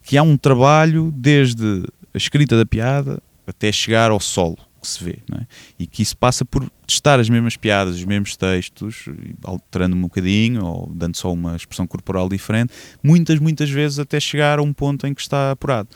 [0.03, 4.57] que há um trabalho desde a escrita da piada até chegar ao solo.
[4.79, 5.45] que se vê, é?
[5.79, 9.05] E que isso passa por testar as mesmas piadas, os mesmos textos,
[9.43, 12.71] alterando um bocadinho ou dando só uma expressão corporal diferente,
[13.03, 15.89] muitas, muitas vezes até chegar a um ponto em que está apurado.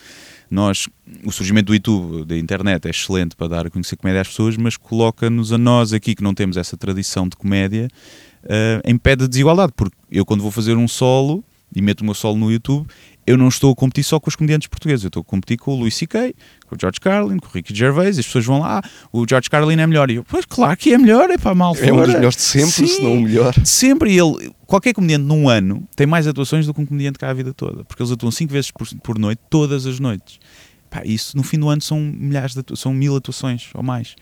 [0.51, 0.89] Nós,
[1.23, 4.57] o surgimento do YouTube, da internet, é excelente para dar a conhecer comédia às pessoas,
[4.57, 7.87] mas coloca-nos a nós aqui que não temos essa tradição de comédia
[8.43, 11.41] uh, em pé de desigualdade, porque eu quando vou fazer um solo
[11.73, 12.85] e meto o meu solo no YouTube,
[13.31, 15.71] eu não estou a competir só com os comediantes portugueses, eu estou a competir com
[15.71, 16.35] o Luís C.K.,
[16.67, 19.49] com o George Carlin, com o Ricky Gervais, as pessoas vão lá, ah, o George
[19.49, 20.11] Carlin é melhor.
[20.11, 22.41] E eu, pois claro que é melhor, é para mal É um dos melhores de
[22.41, 23.53] sempre, Sim, se não o melhor.
[23.65, 27.33] Sempre, ele, qualquer comediante num ano tem mais atuações do que um comediante cá a
[27.33, 30.39] vida toda, porque eles atuam cinco vezes por, por noite, todas as noites.
[30.89, 34.13] Pá, isso no fim do ano são milhares de são mil atuações ou mais.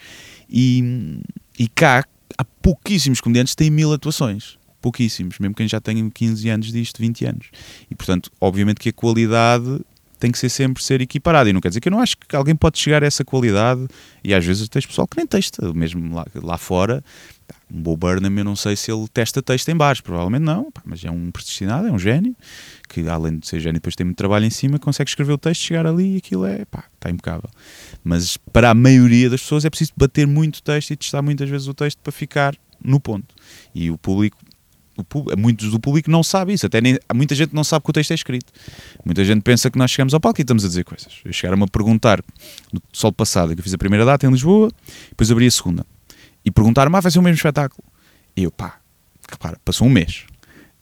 [0.48, 1.20] E,
[1.58, 2.06] e cá
[2.38, 7.00] há pouquíssimos comediantes que têm mil atuações pouquíssimos, mesmo quem já tem 15 anos disto,
[7.00, 7.48] 20 anos.
[7.90, 9.82] E portanto, obviamente que a qualidade
[10.20, 11.50] tem que ser sempre ser equiparada.
[11.50, 13.88] E não quer dizer que eu não acho que alguém pode chegar a essa qualidade,
[14.24, 17.04] e às vezes tens pessoal que nem testa, mesmo lá, lá fora.
[17.72, 21.04] Um Bo Burnham, eu não sei se ele testa texto em bares, provavelmente não, mas
[21.04, 22.36] é um predestinado, é um gênio,
[22.88, 25.62] que além de ser gênio, depois tem muito trabalho em cima, consegue escrever o texto,
[25.62, 27.50] chegar ali e aquilo é, pá, está impecável.
[28.04, 31.68] Mas para a maioria das pessoas é preciso bater muito texto e testar muitas vezes
[31.68, 33.36] o texto para ficar no ponto.
[33.74, 34.38] E o público
[35.38, 38.12] muitos do público não sabe isso, até nem, muita gente não sabe que o texto
[38.12, 38.52] é escrito.
[39.06, 41.12] Muita gente pensa que nós chegamos ao palco e estamos a dizer coisas.
[41.32, 42.24] Chegaram-me a perguntar
[42.72, 44.70] no sol passado, que eu fiz a primeira data em Lisboa,
[45.10, 45.86] depois abri a segunda,
[46.44, 47.84] e perguntaram-me, ah, vai ser o mesmo espetáculo?
[48.36, 48.80] E eu, pá,
[49.30, 50.26] repara, passou um mês,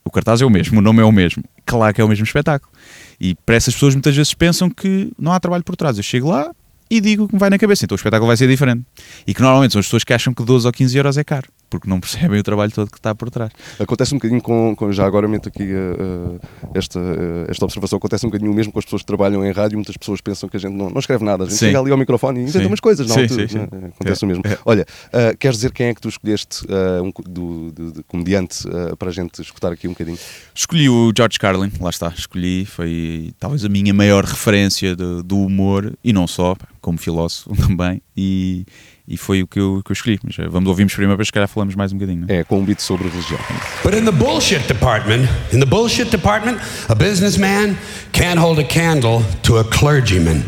[0.04, 2.24] o cartaz é o mesmo, o nome é o mesmo, claro que é o mesmo
[2.24, 2.72] espetáculo.
[3.20, 5.98] E para essas pessoas muitas vezes pensam que não há trabalho por trás.
[5.98, 6.54] Eu chego lá
[6.90, 8.86] e digo o que me vai na cabeça, então o espetáculo vai ser diferente.
[9.26, 11.48] E que normalmente são as pessoas que acham que 12 ou 15 euros é caro
[11.70, 13.52] porque não percebem o trabalho todo que está por trás.
[13.80, 16.40] Acontece um bocadinho com, com já agora meto aqui uh,
[16.74, 19.78] esta, uh, esta observação, acontece um bocadinho mesmo com as pessoas que trabalham em rádio,
[19.78, 21.68] muitas pessoas pensam que a gente não, não escreve nada, a gente sim.
[21.68, 22.66] chega ali ao microfone e inventa sim.
[22.66, 23.16] umas coisas, não?
[23.16, 23.58] Sim, sim, sim.
[23.60, 23.92] Né?
[23.96, 24.26] Acontece é.
[24.26, 24.44] o mesmo.
[24.46, 24.58] É.
[24.66, 26.66] Olha, uh, queres dizer quem é que tu escolheste
[27.04, 28.64] um, do, do, do comediante
[28.98, 30.18] para a gente escutar aqui um bocadinho?
[30.54, 35.38] Escolhi o George Carlin, lá está, escolhi, foi talvez a minha maior referência de, do
[35.38, 38.66] humor, e não só, como filósofo também, e
[39.08, 40.20] e foi o que eu, que eu escolhi.
[40.24, 42.26] Mas eh, vamos ouvimos primeiro para se calhar falamos mais um bocadinho.
[42.28, 43.40] É, com um beat sobre religião.
[43.84, 47.78] But in the bullshit department, in the bullshit department, a businessman
[48.12, 50.44] can't hold a candle to a clergyman.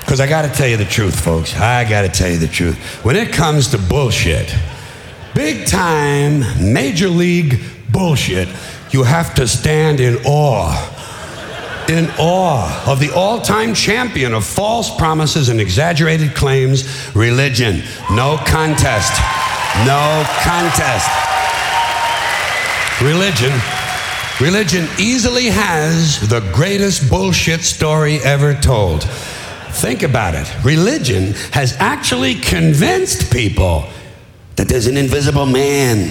[0.00, 1.54] Because I got to tell you the truth, folks.
[1.56, 2.76] I got to tell you the truth.
[3.04, 4.54] When it comes to bullshit,
[5.34, 8.48] big time, major league bullshit,
[8.90, 10.99] you have to stand in awe
[11.88, 17.82] in awe of the all time champion of false promises and exaggerated claims, religion.
[18.10, 19.12] No contest.
[19.86, 21.08] No contest.
[23.02, 23.52] Religion.
[24.40, 29.04] Religion easily has the greatest bullshit story ever told.
[29.72, 30.52] Think about it.
[30.64, 33.86] Religion has actually convinced people
[34.56, 36.10] that there's an invisible man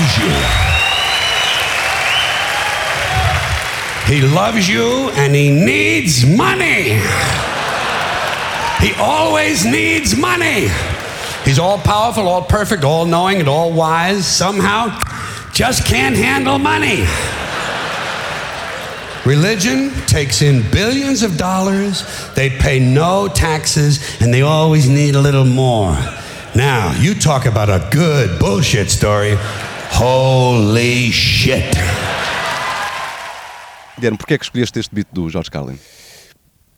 [0.00, 0.30] Loves you.
[4.14, 7.00] He loves you and he needs money.
[8.80, 10.68] He always needs money.
[11.44, 14.26] He's all powerful, all perfect, all knowing, and all wise.
[14.26, 14.98] Somehow,
[15.52, 17.04] just can't handle money.
[19.26, 25.20] Religion takes in billions of dollars, they pay no taxes, and they always need a
[25.20, 25.94] little more.
[26.54, 29.36] Now, you talk about a good bullshit story.
[29.98, 31.70] Holy shit!
[33.96, 35.78] Guilherme, porquê é que escolheste este beat do George Carlin?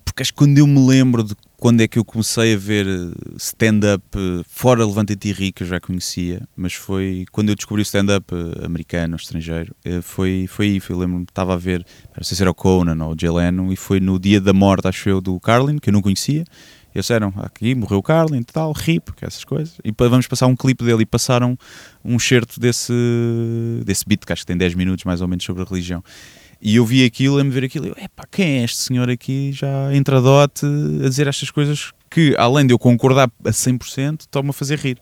[0.04, 2.86] Porque acho que quando eu me lembro de quando é que eu comecei a ver
[2.86, 7.54] eh, stand-up eh, fora Levanta-te e Ri, que eu já conhecia, mas foi quando eu
[7.54, 12.24] descobri o stand-up eh, americano, estrangeiro, foi, foi aí, foi, lembro-me, estava a ver, não
[12.24, 14.88] sei se era o Conan ou o Jay Leno, e foi no dia da morte,
[14.88, 16.44] acho eu, do Carlin, que eu não conhecia,
[16.94, 19.76] eles disseram, aqui morreu o Carlin e tal, RIP, essas coisas.
[19.84, 21.58] E vamos passar um clipe dele e passaram
[22.04, 22.92] um certo desse,
[23.84, 26.02] desse beat, que acho que tem 10 minutos mais ou menos sobre a religião.
[26.60, 29.10] E eu vi aquilo, a me ver aquilo, e eu, epá, quem é este senhor
[29.10, 30.64] aqui já entradote
[31.04, 34.98] a dizer estas coisas que, além de eu concordar a 100%, estão-me a fazer rir.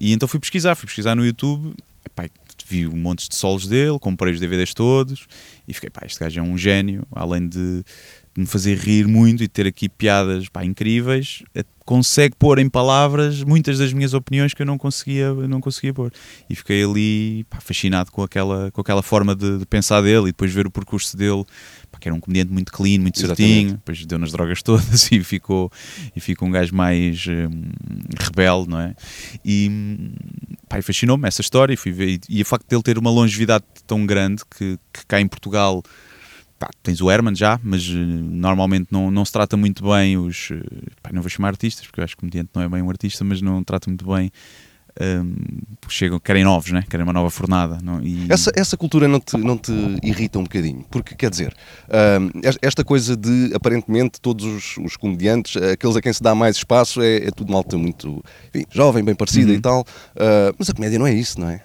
[0.00, 2.28] E então fui pesquisar, fui pesquisar no YouTube epá,
[2.66, 5.26] vi um monte de solos dele, comprei os DVDs todos
[5.66, 7.84] e fiquei, pá, este gajo é um gênio, além de
[8.40, 13.42] me fazer rir muito e ter aqui piadas pá, incríveis, é, consegue pôr em palavras
[13.42, 16.12] muitas das minhas opiniões que eu não conseguia, não conseguia pôr.
[16.48, 20.26] E fiquei ali pá, fascinado com aquela, com aquela forma de, de, pensar dele e
[20.26, 21.44] depois ver o percurso dele,
[21.90, 23.42] pá, que era um comediante muito clean, muito Exatamente.
[23.42, 25.70] certinho, depois deu nas drogas todas e ficou,
[26.14, 27.70] e ficou um gajo mais hum,
[28.20, 28.94] rebelde, não é?
[29.44, 29.70] E,
[30.68, 33.64] pá, fascinou-me essa história e fui ver, e, e o facto dele ter uma longevidade
[33.86, 35.82] tão grande que, que cá em Portugal
[36.60, 40.50] Pá, tens o Herman já, mas uh, normalmente não, não se trata muito bem os.
[40.50, 40.60] Uh,
[41.02, 42.90] pá, não vou chamar artistas, porque eu acho que o comediante não é bem um
[42.90, 44.30] artista, mas não trata muito bem
[45.00, 45.34] um,
[45.88, 46.84] chegam, querem novos, né?
[46.88, 47.78] querem uma nova fornada.
[47.82, 48.02] Não?
[48.02, 48.26] E...
[48.28, 50.84] Essa, essa cultura não te, não te irrita um bocadinho?
[50.90, 51.54] Porque, quer dizer,
[51.88, 56.56] um, esta coisa de aparentemente todos os, os, comediantes, aqueles a quem se dá mais
[56.56, 58.22] espaço, é, é tudo malta muito
[58.54, 59.56] enfim, jovem, bem parecida uhum.
[59.56, 61.62] e tal, uh, mas a comédia não é isso, não é?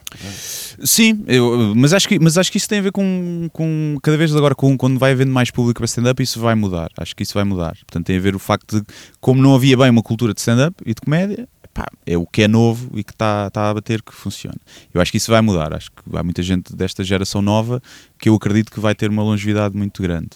[0.83, 4.17] Sim, eu, mas, acho que, mas acho que isso tem a ver com, com cada
[4.17, 6.89] vez agora, com, quando vai havendo mais público para stand-up, isso vai mudar.
[6.97, 7.73] Acho que isso vai mudar.
[7.85, 8.85] Portanto, tem a ver o facto de,
[9.19, 12.43] como não havia bem uma cultura de stand-up e de comédia, pá, é o que
[12.43, 14.57] é novo e que está tá a bater que funciona.
[14.93, 15.73] Eu acho que isso vai mudar.
[15.73, 17.81] Acho que há muita gente desta geração nova
[18.17, 20.29] que eu acredito que vai ter uma longevidade muito grande.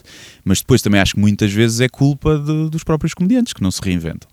[0.44, 3.72] Mas depois também acho que muitas vezes é culpa de, dos próprios comediantes que não
[3.72, 4.30] se reinventam.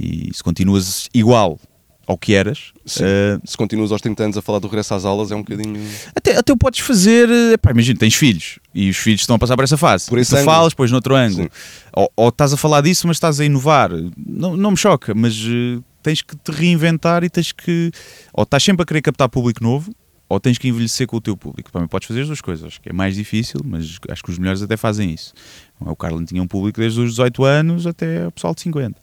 [0.00, 1.60] E se continuas igual
[2.06, 2.72] ao que eras.
[2.86, 5.78] Uh, se continuas aos 30 anos a falar do regresso às aulas, é um bocadinho.
[6.14, 7.28] Até, até podes fazer.
[7.52, 10.06] Epá, imagina, tens filhos e os filhos estão a passar por essa fase.
[10.08, 11.50] Por tu falas, depois noutro ângulo.
[11.92, 13.90] Ou, ou, estás a falar disso, mas estás a inovar.
[14.16, 17.90] Não, não me choca, mas uh, tens que te reinventar e tens que.
[18.32, 19.92] Ou estás sempre a querer captar público novo,
[20.28, 21.72] ou tens que envelhecer com o teu público.
[21.72, 24.62] Também podes fazer as duas coisas, que é mais difícil, mas acho que os melhores
[24.62, 25.34] até fazem isso.
[25.80, 29.00] O Carlin tinha um público desde os 18 anos até o pessoal de 50.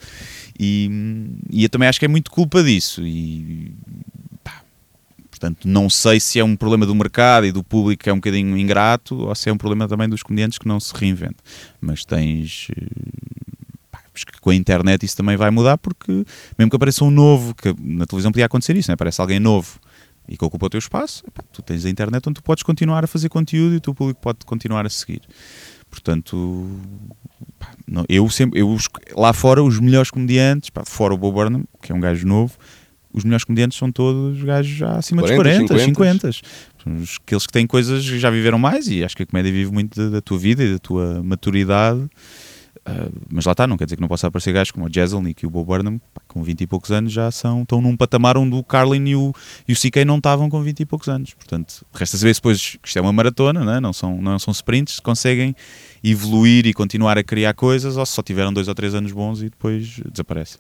[0.57, 0.89] E,
[1.49, 3.05] e eu também acho que é muito culpa disso.
[3.05, 3.73] E
[5.29, 8.17] portanto, não sei se é um problema do mercado e do público que é um
[8.17, 11.43] bocadinho ingrato, ou se é um problema também dos comediantes que não se reinventam.
[11.81, 12.69] Mas tens
[14.13, 16.25] que com a internet isso também vai mudar, porque
[16.57, 18.93] mesmo que apareça um novo, que na televisão podia acontecer isso, né?
[18.93, 19.79] aparece alguém novo
[20.27, 23.03] e que ocupa o teu espaço, epá, tu tens a internet onde tu podes continuar
[23.03, 25.21] a fazer conteúdo e o teu público pode continuar a seguir.
[25.89, 26.69] Portanto,
[27.59, 28.77] pá, não, eu sempre, eu,
[29.15, 32.55] lá fora, os melhores comediantes, pá, fora o Bob Burnham, que é um gajo novo,
[33.13, 36.31] os melhores comediantes são todos gajos já acima 40, dos 40, 50.
[36.31, 37.13] 50.
[37.23, 39.95] Aqueles que têm coisas que já viveram mais e acho que a comédia vive muito
[39.95, 42.09] da, da tua vida e da tua maturidade
[42.85, 45.43] Uh, mas lá está, não quer dizer que não possa aparecer gajos como o Jezelnik
[45.43, 48.37] e o Bob Burnham, pá, com 20 e poucos anos, já são, estão num patamar
[48.37, 49.33] onde o Carlin e o,
[49.65, 51.33] e o CK não estavam com 20 e poucos anos.
[51.33, 53.79] Portanto, resta saber se depois, que isto é uma maratona, né?
[53.79, 55.55] não, são, não são sprints, conseguem
[56.03, 59.41] evoluir e continuar a criar coisas, ou se só tiveram dois ou três anos bons
[59.41, 60.57] e depois desaparece.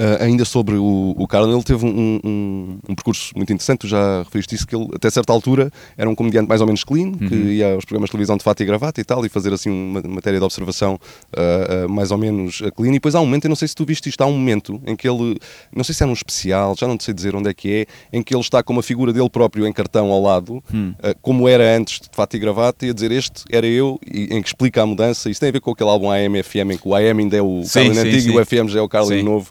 [0.00, 3.86] Uh, ainda sobre o, o Carlin, ele teve um, um, um, percurso muito interessante, tu
[3.86, 7.08] já referiste isso, que ele até certa altura era um comediante mais ou menos clean,
[7.08, 7.28] uhum.
[7.28, 9.68] que ia aos programas de televisão de fato e gravata e tal, e fazer assim
[9.68, 13.44] uma matéria de observação uh, uh, mais ou menos clean, e depois há um momento,
[13.44, 15.36] eu não sei se tu viste isto, há um momento em que ele,
[15.70, 18.22] não sei se é um especial, já não sei dizer onde é que é, em
[18.22, 20.94] que ele está com uma figura dele próprio em cartão ao lado, uhum.
[21.20, 24.40] como era antes de fato e gravata, e a dizer este era eu, e, em
[24.40, 26.94] que explica a mudança, isso tem a ver com aquele álbum AM-FM, em que o
[26.94, 28.30] AM ainda é o sim, Carlin sim, antigo sim.
[28.30, 29.50] e o FM já é o Carlin novo,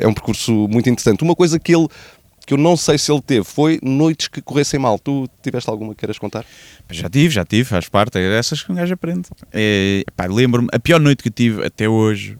[0.00, 1.22] é um percurso muito interessante.
[1.22, 1.88] Uma coisa que ele
[2.46, 5.00] que eu não sei se ele teve foi noites que corressem mal.
[5.00, 6.46] Tu tiveste alguma que queiras contar?
[6.88, 8.16] Já tive, já tive, faz parte.
[8.18, 9.28] É dessas que um gajo aprende.
[9.52, 12.38] É, lembro-me, a pior noite que tive até hoje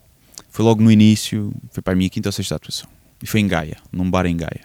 [0.49, 2.89] foi logo no início, foi para a minha quinta ou sexta atuação.
[3.21, 4.61] E foi em Gaia, num bar em Gaia.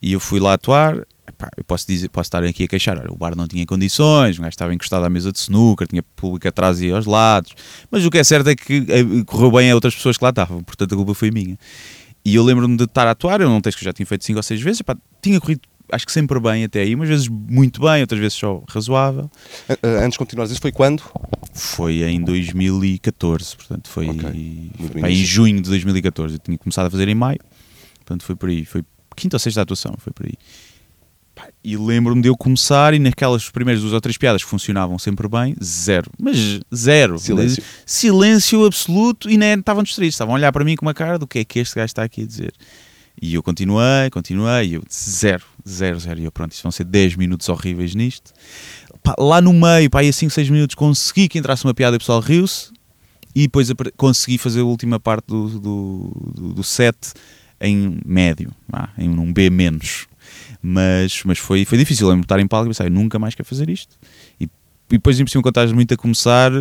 [0.00, 1.04] E eu fui lá atuar.
[1.32, 4.38] Epá, eu posso, dizer, posso estar aqui a queixar, olha, o bar não tinha condições,
[4.38, 7.52] o gajo estava encostado à mesa de snooker, tinha público atrás e aos lados,
[7.90, 10.30] mas o que é certo é que eh, correu bem a outras pessoas que lá
[10.30, 11.58] estavam, portanto a culpa foi minha.
[12.24, 14.24] E eu lembro-me de estar a atuar, eu não tenho que eu já tinha feito
[14.24, 17.28] 5 ou 6 vezes, epá, tinha corrido acho que sempre bem até aí, umas vezes
[17.28, 19.30] muito bem, outras vezes só razoável.
[19.82, 21.02] Antes de continuar, isso foi quando?
[21.52, 24.70] Foi em 2014, portanto foi, okay.
[25.00, 26.36] foi em junho de 2014.
[26.36, 27.40] Eu tinha começado a fazer em maio,
[27.96, 28.82] portanto foi por aí, foi
[29.14, 30.34] quinta ou sexta atuação, foi por aí.
[31.62, 35.28] E lembro-me de eu começar e naquelas primeiras duas ou três piadas que funcionavam sempre
[35.28, 36.10] bem, zero.
[36.18, 37.18] Mas zero.
[37.18, 37.62] Silêncio.
[37.86, 40.14] Silêncio absoluto e nem estavam distraídos.
[40.14, 42.02] Estavam a olhar para mim com uma cara do que é que este gajo está
[42.02, 42.52] aqui a dizer.
[43.20, 46.20] E eu continuei, continuei, e eu zero, zero, zero.
[46.20, 48.32] E eu, pronto, isto vão ser 10 minutos horríveis nisto.
[49.02, 51.94] Pá, lá no meio, pá, aí a 5, 6 minutos consegui que entrasse uma piada
[51.94, 52.70] e o pessoal riu-se.
[53.34, 56.96] E depois consegui fazer a última parte do, do, do, do set
[57.60, 60.06] em médio, ah, em um B menos
[60.62, 62.06] mas, mas foi, foi difícil.
[62.06, 63.98] lembro de estar em palco e pensar, nunca mais quero fazer isto.
[64.40, 64.48] E, e
[64.92, 66.52] depois, em cima, quando estás muito a começar,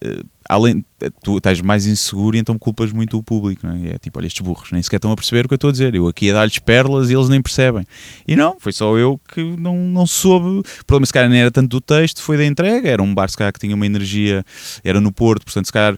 [0.00, 3.94] eh, além, eh, tu estás mais inseguro e então culpas muito o público, não é?
[3.94, 5.72] é tipo, olha, estes burros nem sequer estão a perceber o que eu estou a
[5.72, 5.94] dizer.
[5.94, 7.84] Eu aqui a dar-lhes perlas e eles nem percebem.
[8.26, 10.60] E não, foi só eu que não, não soube.
[10.60, 12.88] O problema, se calhar, nem era tanto do texto, foi da entrega.
[12.88, 14.44] Era um bar, se calhar, que tinha uma energia,
[14.84, 15.96] era no Porto, portanto, se calhar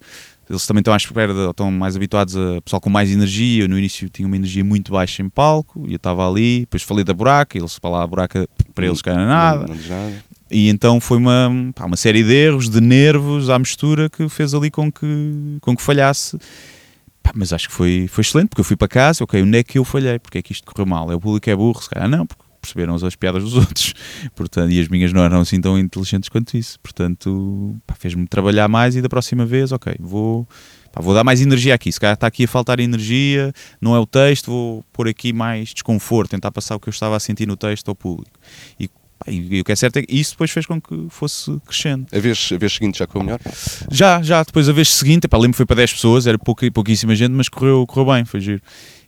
[0.50, 3.62] eles também estão à espera, de, estão mais habituados a pessoal com mais energia.
[3.62, 6.60] Eu, no início tinha uma energia muito baixa em palco e eu estava ali.
[6.60, 9.66] Depois falei da buraca, eles lá a buraca para eles que era nada.
[9.68, 10.12] Não, não.
[10.50, 14.52] E então foi uma, pá, uma série de erros, de nervos à mistura que fez
[14.52, 16.36] ali com que, com que falhasse.
[17.22, 19.62] Pá, mas acho que foi, foi excelente, porque eu fui para casa, ok, onde é
[19.62, 20.18] que eu falhei?
[20.18, 21.12] Porque é que isto correu mal?
[21.12, 21.80] É o público é burro?
[21.80, 23.94] Se calhar não, porque perceberam as piadas dos outros.
[24.34, 26.78] Portanto, e as minhas não eram assim tão inteligentes quanto isso.
[26.80, 30.46] Portanto, pá, fez-me trabalhar mais e da próxima vez, ok, vou,
[30.92, 31.90] pá, vou dar mais energia aqui.
[31.90, 35.70] Se calhar está aqui a faltar energia, não é o texto, vou pôr aqui mais
[35.74, 38.38] desconforto, tentar passar o que eu estava a sentir no texto ao público.
[38.78, 38.88] E
[39.20, 42.06] Pá, E o que é certo é que isso depois fez com que fosse crescendo.
[42.10, 43.40] A vez, a vez seguinte já correu melhor?
[43.90, 46.70] Já, já, depois a vez seguinte, epá, lembro que foi para 10 pessoas, era pouca,
[46.70, 48.62] pouquíssima gente, mas correu, correu bem, foi giro.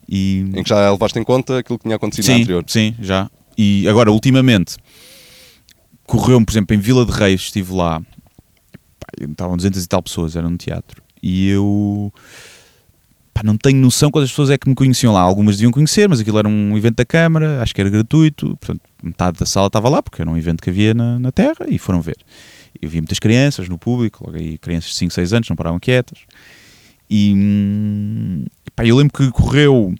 [0.06, 2.64] E, Em que já levaste em conta aquilo que tinha acontecido na sim, anterior.
[2.66, 3.30] sim, já.
[3.64, 4.76] E agora, ultimamente,
[6.04, 10.34] correu-me, por exemplo, em Vila de Reis, estive lá, pá, estavam 200 e tal pessoas,
[10.34, 12.12] era no teatro, e eu
[13.32, 15.20] pá, não tenho noção quantas pessoas é que me conheciam lá.
[15.20, 18.80] Algumas deviam conhecer, mas aquilo era um evento da Câmara, acho que era gratuito, portanto,
[19.00, 21.78] metade da sala estava lá, porque era um evento que havia na, na Terra, e
[21.78, 22.16] foram ver.
[22.80, 25.78] Eu vi muitas crianças no público, logo aí crianças de 5, 6 anos, não paravam
[25.78, 26.18] quietas.
[27.08, 28.44] E hum,
[28.74, 29.94] pá, eu lembro que correu,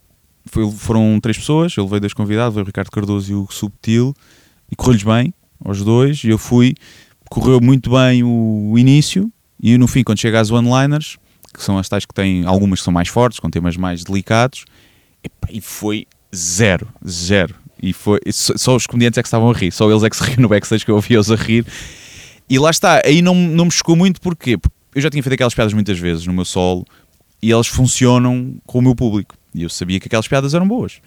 [0.47, 4.15] foi- foram três pessoas, eu levei dois convidados, o Ricardo Cardoso e o Subtil,
[4.71, 5.33] e correu-lhes bem,
[5.65, 6.75] aos dois, e eu fui,
[7.31, 11.17] correu muito bem o, o início, e no fim, quando chega às one-liners,
[11.55, 14.65] que são as tais que têm, algumas que são mais fortes, com temas mais delicados,
[15.51, 17.55] e foi zero, zero.
[17.81, 20.17] E foi, só, só os comediantes é que estavam a rir, só eles é que
[20.17, 21.67] se riam no backstage que eu ouvia-os a rir.
[22.49, 24.57] E lá está, aí não, não me chocou muito, porquê?
[24.57, 26.85] Porque eu já tinha feito aquelas piadas muitas vezes no meu solo
[27.43, 29.35] e elas funcionam com o meu público.
[29.55, 31.01] E eu sabia que aquelas piadas eram boas.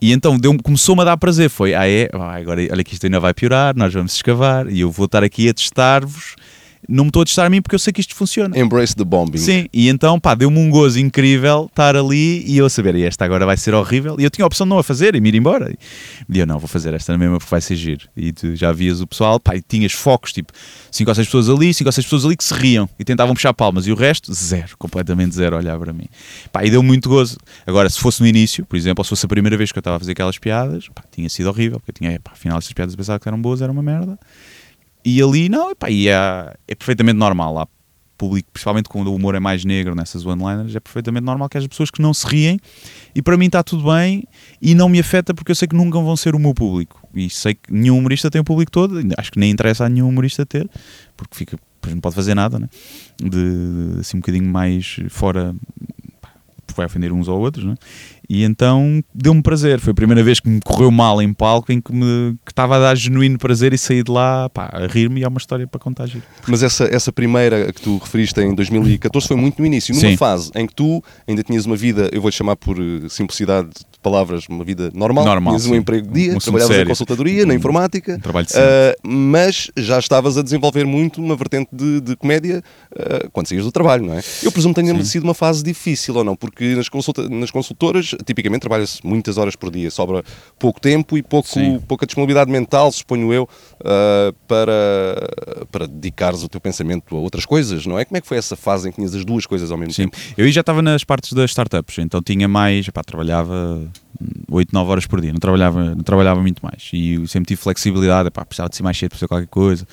[0.00, 1.50] E então começou-me a dar prazer.
[1.50, 4.80] Foi, ah é, ah, agora olha que isto ainda vai piorar, nós vamos escavar e
[4.80, 6.36] eu vou estar aqui a testar-vos.
[6.88, 8.58] Não me estou a testar a mim porque eu sei que isto funciona.
[8.58, 9.38] Embrace the bombing.
[9.38, 13.04] Sim, e então, pá, deu-me um gozo incrível estar ali e eu a saber, e
[13.04, 14.16] esta agora vai ser horrível.
[14.18, 15.74] E eu tinha a opção de não a fazer e me ir embora.
[16.28, 18.08] E eu, não, vou fazer esta na mesma porque vai ser giro.
[18.16, 20.52] E tu já vias o pessoal, pá, e tinhas focos, tipo,
[20.90, 23.34] 5 ou 6 pessoas ali, 5 ou 6 pessoas ali que se riam e tentavam
[23.34, 23.86] puxar palmas.
[23.86, 26.06] E o resto, zero, completamente zero olhar para mim.
[26.52, 27.36] Pá, e deu muito gozo.
[27.66, 29.80] Agora, se fosse no início, por exemplo, ou se fosse a primeira vez que eu
[29.80, 32.72] estava a fazer aquelas piadas, pá, tinha sido horrível, porque eu tinha, pá, afinal, estas
[32.72, 34.18] piadas pensava que eram boas, era uma merda.
[35.04, 37.58] E ali, não, epá, e é, é perfeitamente normal.
[37.58, 37.68] Há
[38.20, 41.66] público, principalmente quando o humor é mais negro nessas one-liners, é perfeitamente normal que haja
[41.66, 42.60] pessoas que não se riem
[43.14, 44.24] e para mim está tudo bem
[44.60, 47.00] e não me afeta porque eu sei que nunca vão ser o meu público.
[47.14, 50.08] E sei que nenhum humorista tem o público todo, acho que nem interessa a nenhum
[50.10, 50.68] humorista ter,
[51.16, 51.58] porque fica,
[51.88, 52.68] não pode fazer nada, né?
[53.18, 55.56] De assim um bocadinho mais fora,
[56.76, 57.74] vai ofender uns ou outros, né?
[58.30, 59.80] E então deu-me prazer.
[59.80, 62.76] Foi a primeira vez que me correu mal em palco, em que me que estava
[62.76, 65.66] a dar genuíno prazer e saí de lá pá, a rir-me e há uma história
[65.66, 66.06] para contar.
[66.06, 66.22] Giro.
[66.46, 70.16] Mas essa, essa primeira que tu referiste em 2014 foi muito no início, numa Sim.
[70.16, 73.89] fase em que tu ainda tinhas uma vida, eu vou-lhe chamar por eh, simplicidade de
[74.00, 76.88] palavras, uma vida normal, Normal, tinhas um emprego de dia, Um trabalhavas em sério.
[76.90, 81.68] consultadoria, na Um- informática, um trabalho ah, mas já estavas a desenvolver muito uma vertente
[81.72, 82.62] de, de comédia
[82.96, 84.22] ah, quando saías do trabalho, não é?
[84.42, 88.14] Eu presumo que tenha sido uma fase difícil ou não, porque nas, consulta, nas consultoras
[88.24, 90.22] tipicamente trabalha-se muitas horas por dia, sobra
[90.58, 91.78] pouco tempo e pouco, Sim.
[91.86, 93.48] pouca disponibilidade mental, suponho eu,
[93.84, 98.04] ah, para, para dedicares o teu pensamento a outras coisas, não é?
[98.04, 100.04] Como é que foi essa fase em que tinhas as duas coisas ao mesmo Sim.
[100.08, 100.16] tempo?
[100.36, 103.89] Eu já estava nas partes das startups, então tinha mais, pá, trabalhava
[104.50, 106.90] 8, 9 horas por dia, não trabalhava, não trabalhava muito mais.
[106.92, 109.86] E sempre tive flexibilidade, pá, precisava de ser mais cedo para fazer qualquer coisa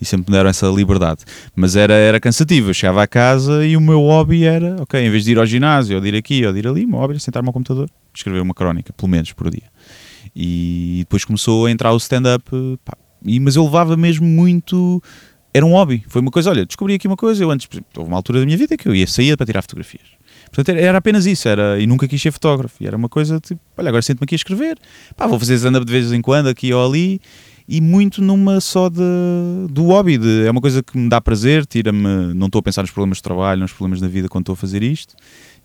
[0.00, 1.24] e sempre me deram essa liberdade.
[1.54, 5.10] Mas era, era cansativo, eu chegava a casa e o meu hobby era, ok, em
[5.10, 6.98] vez de ir ao ginásio, ou de ir aqui, ou de ir ali, o meu
[6.98, 9.68] hobby era sentar-me ao computador, escrever uma crónica, pelo menos por dia.
[10.34, 12.50] E depois começou a entrar o stand-up,
[13.40, 15.02] mas eu levava mesmo muito.
[15.52, 16.50] Era um hobby, foi uma coisa.
[16.50, 17.42] Olha, descobri aqui uma coisa.
[17.42, 20.17] Eu antes, houve uma altura da minha vida que eu ia sair para tirar fotografias.
[20.52, 22.76] Portanto, era- apenas isso, era, e nunca quis ser fotógrafo.
[22.82, 24.78] E era uma coisa tipo, olha, agora sento-me aqui a escrever,
[25.16, 27.20] pá, vou fazer stand-up de vez em quando, aqui ou ali,
[27.68, 29.02] e muito numa só de,
[29.70, 30.16] do hobby.
[30.16, 32.32] De, é uma coisa que me dá prazer, tira-me.
[32.34, 34.56] Não estou a pensar nos problemas de trabalho, nos problemas da vida quando estou a
[34.56, 35.14] fazer isto,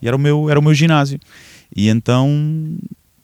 [0.01, 1.17] e era o meu, era o meu ginásio.
[1.75, 2.75] E então,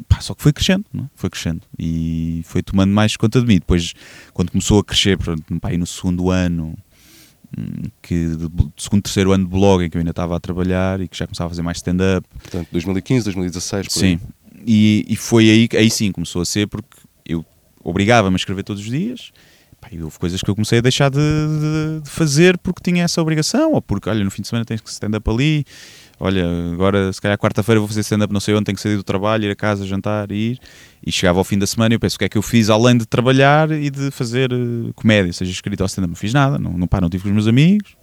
[0.08, 1.08] pá, só que foi crescendo, não é?
[1.14, 3.56] foi crescendo e foi tomando mais conta de mim.
[3.56, 3.94] Depois,
[4.34, 6.74] quando começou a crescer, portanto, pá, no segundo ano,
[8.02, 8.28] que
[8.78, 11.26] segundo, terceiro ano de blog em que eu ainda estava a trabalhar e que já
[11.26, 14.20] começava a fazer mais stand-up, Portanto, 2015, 2016, por sim.
[14.66, 16.88] E, e foi aí, que- aí sim começou a ser porque
[17.26, 17.46] eu
[17.84, 19.32] obrigava-me a escrever todos os dias.
[19.92, 23.22] E houve coisas que eu comecei a deixar de, de, de, fazer porque tinha essa
[23.22, 25.66] obrigação, ou porque, olha, no fim de semana tens que stand-up ali,
[26.20, 29.04] olha, agora se calhar quarta-feira vou fazer stand-up não sei onde, tenho que sair do
[29.04, 30.60] trabalho, ir a casa, jantar, ir.
[31.04, 32.70] E chegava ao fim da semana e eu penso, o que é que eu fiz
[32.70, 36.10] além de trabalhar e de fazer uh, comédia, seja escrito ou stand-up?
[36.10, 37.96] Não fiz nada, não, não, pá, não tive com os meus amigos,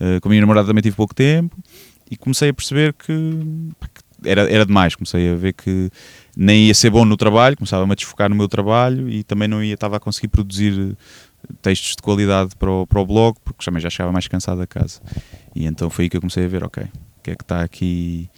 [0.00, 1.54] uh, com a minha namorada também tive pouco tempo,
[2.10, 3.12] e comecei a perceber que,
[3.78, 5.90] pá, que era, era demais, comecei a ver que
[6.36, 9.62] nem ia ser bom no trabalho, começava-me a desfocar no meu trabalho e também não
[9.62, 10.94] ia, estava a conseguir produzir eh,
[11.62, 14.66] textos de qualidade para o, para o blog, porque também já chegava mais cansado a
[14.66, 15.00] casa.
[15.54, 17.62] E então foi aí que eu comecei a ver, ok, o que é que está
[17.62, 18.30] aqui...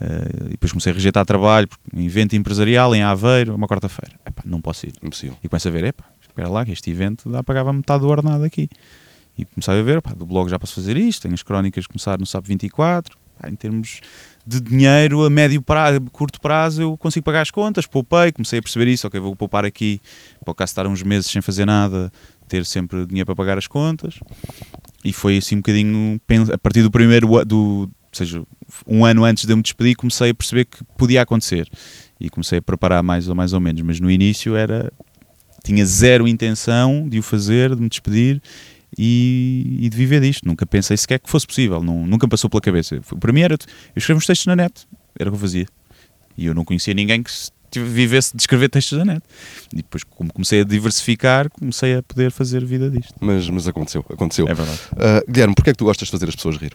[0.00, 4.14] Uh, e depois comecei a rejeitar trabalho, um evento empresarial em Aveiro, uma quarta-feira.
[4.44, 4.92] Não posso ir.
[5.02, 5.36] Impossível.
[5.42, 8.44] E começo a ver, epá, espera lá, que este evento dá pagava metade do ordenado
[8.44, 8.68] aqui.
[9.36, 12.26] E comecei a ver, do blog já posso fazer isto, tenho as crónicas começar no
[12.26, 14.00] SAP 24, pá, em termos
[14.44, 18.62] de dinheiro a médio prazo, curto prazo, eu consigo pagar as contas, poupei, comecei a
[18.62, 20.00] perceber isso, ok, vou poupar aqui,
[20.44, 22.10] para cá estar uns meses sem fazer nada,
[22.48, 24.18] ter sempre dinheiro para pagar as contas,
[25.04, 26.20] e foi assim um bocadinho,
[26.52, 28.42] a partir do primeiro, do, ou seja,
[28.86, 31.68] um ano antes de eu me despedir, comecei a perceber que podia acontecer,
[32.18, 34.92] e comecei a preparar mais ou mais ou menos, mas no início era,
[35.62, 38.42] tinha zero intenção de o fazer, de me despedir,
[38.96, 40.46] e, e, de viver disto.
[40.46, 43.00] Nunca pensei sequer que fosse possível, não, nunca passou pela cabeça.
[43.20, 43.58] Para mim era, eu
[43.98, 44.86] escrevo uns textos na net,
[45.18, 45.66] era o que eu fazia.
[46.36, 47.30] E eu não conhecia ninguém que
[47.74, 49.22] vivesse de escrever textos na net.
[49.72, 53.14] E depois, como comecei a diversificar, comecei a poder fazer vida disto.
[53.20, 54.46] Mas, mas aconteceu, aconteceu.
[54.48, 54.80] É verdade.
[54.92, 56.72] Uh, Guilherme, porquê é que tu gostas de fazer as pessoas rir?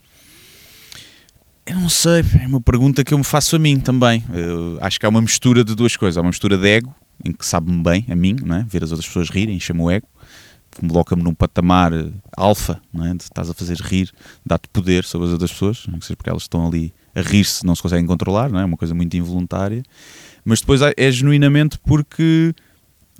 [1.65, 4.23] Eu não sei, é uma pergunta que eu me faço a mim também.
[4.33, 6.17] Eu acho que há uma mistura de duas coisas.
[6.17, 8.65] Há uma mistura de ego, em que sabe-me bem, a mim, não é?
[8.67, 10.07] ver as outras pessoas rirem, chama o ego
[10.87, 13.13] coloca-me num patamar eh, alfa, não é?
[13.13, 14.11] estás a fazer rir,
[14.45, 17.75] dá-te poder sobre as outras pessoas, não seja porque elas estão ali a rir-se, não
[17.75, 18.63] se conseguem controlar, não é?
[18.63, 19.83] é uma coisa muito involuntária,
[20.43, 22.53] mas depois é genuinamente porque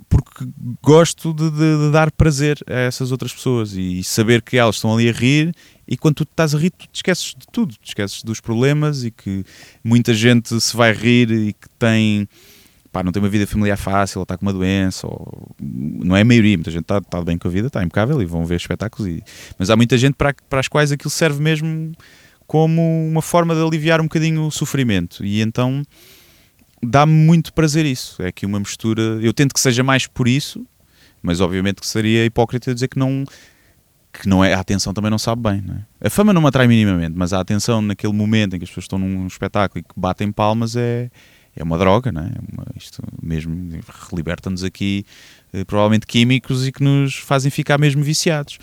[0.08, 0.46] porque
[0.82, 4.94] gosto de, de, de, dar prazer a essas outras pessoas e saber que elas estão
[4.94, 5.52] ali a rir
[5.88, 9.02] e quando tu estás a rir tu te esqueces de tudo, te esqueces dos problemas
[9.02, 9.44] e que
[9.82, 12.28] muita gente se vai rir e que tem
[12.94, 16.20] pá, não tem uma vida familiar fácil, ou está com uma doença, ou não é
[16.20, 18.54] a maioria, muita gente está, está bem com a vida, está impecável e vão ver
[18.54, 19.22] espetáculos, e...
[19.58, 21.92] mas há muita gente para, para as quais aquilo serve mesmo
[22.46, 25.82] como uma forma de aliviar um bocadinho o sofrimento, e então
[26.86, 30.66] dá-me muito prazer isso, é que uma mistura, eu tento que seja mais por isso,
[31.22, 33.24] mas obviamente que seria hipócrita dizer que não
[34.12, 35.60] que não é, a atenção também não sabe bem.
[35.60, 36.06] Não é?
[36.06, 38.84] A fama não me atrai minimamente, mas a atenção naquele momento em que as pessoas
[38.84, 41.10] estão num espetáculo e que batem palmas é,
[41.56, 42.26] é uma droga, não é?
[42.26, 43.76] é uma, isto mesmo
[44.12, 45.04] liberta-nos aqui
[45.52, 48.58] eh, provavelmente químicos e que nos fazem ficar mesmo viciados.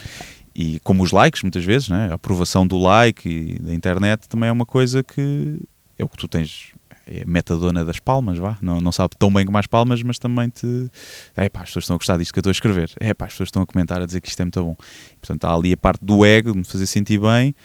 [0.56, 2.12] E como os likes, muitas vezes, é?
[2.12, 5.60] a aprovação do like e da internet também é uma coisa que
[5.98, 6.74] é o que tu tens,
[7.08, 8.58] é metadona das palmas, vá.
[8.62, 10.90] Não, não sabe tão bem como as palmas, mas também te.
[11.36, 12.92] É pá, as pessoas estão a gostar disto que eu estou a escrever.
[13.00, 14.76] É pá, as pessoas estão a comentar a dizer que isto é muito bom.
[15.20, 17.56] Portanto, há ali a parte do ego, de me fazer sentir bem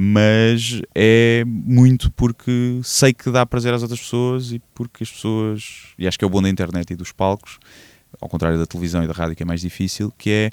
[0.00, 5.86] mas é muito porque sei que dá prazer às outras pessoas e porque as pessoas,
[5.98, 7.58] e acho que é o bom da internet e dos palcos,
[8.20, 10.50] ao contrário da televisão e da rádio que é mais difícil, que é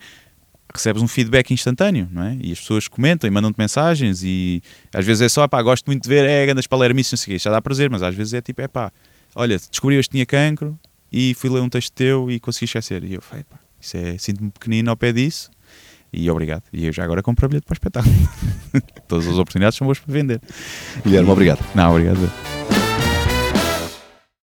[0.75, 2.37] recebes um feedback instantâneo, não é?
[2.41, 4.61] E as pessoas comentam e mandam-te mensagens e
[4.93, 7.37] às vezes é só, pá, gosto muito de ver, é, grandes palermices, não sei o
[7.37, 8.91] quê, já dá prazer, mas às vezes é tipo, é pá,
[9.35, 10.77] olha, descobri hoje que tinha cancro
[11.11, 13.03] e fui ler um texto teu e consegui esquecer.
[13.03, 15.49] E eu falei, pá, isso é, sinto-me pequenino ao pé disso
[16.11, 16.63] e obrigado.
[16.71, 18.15] E eu já agora compro bilhete para o espetáculo.
[19.07, 20.41] Todas as oportunidades são boas para vender.
[21.03, 21.63] Guilherme, obrigado.
[21.75, 22.64] Não, obrigado.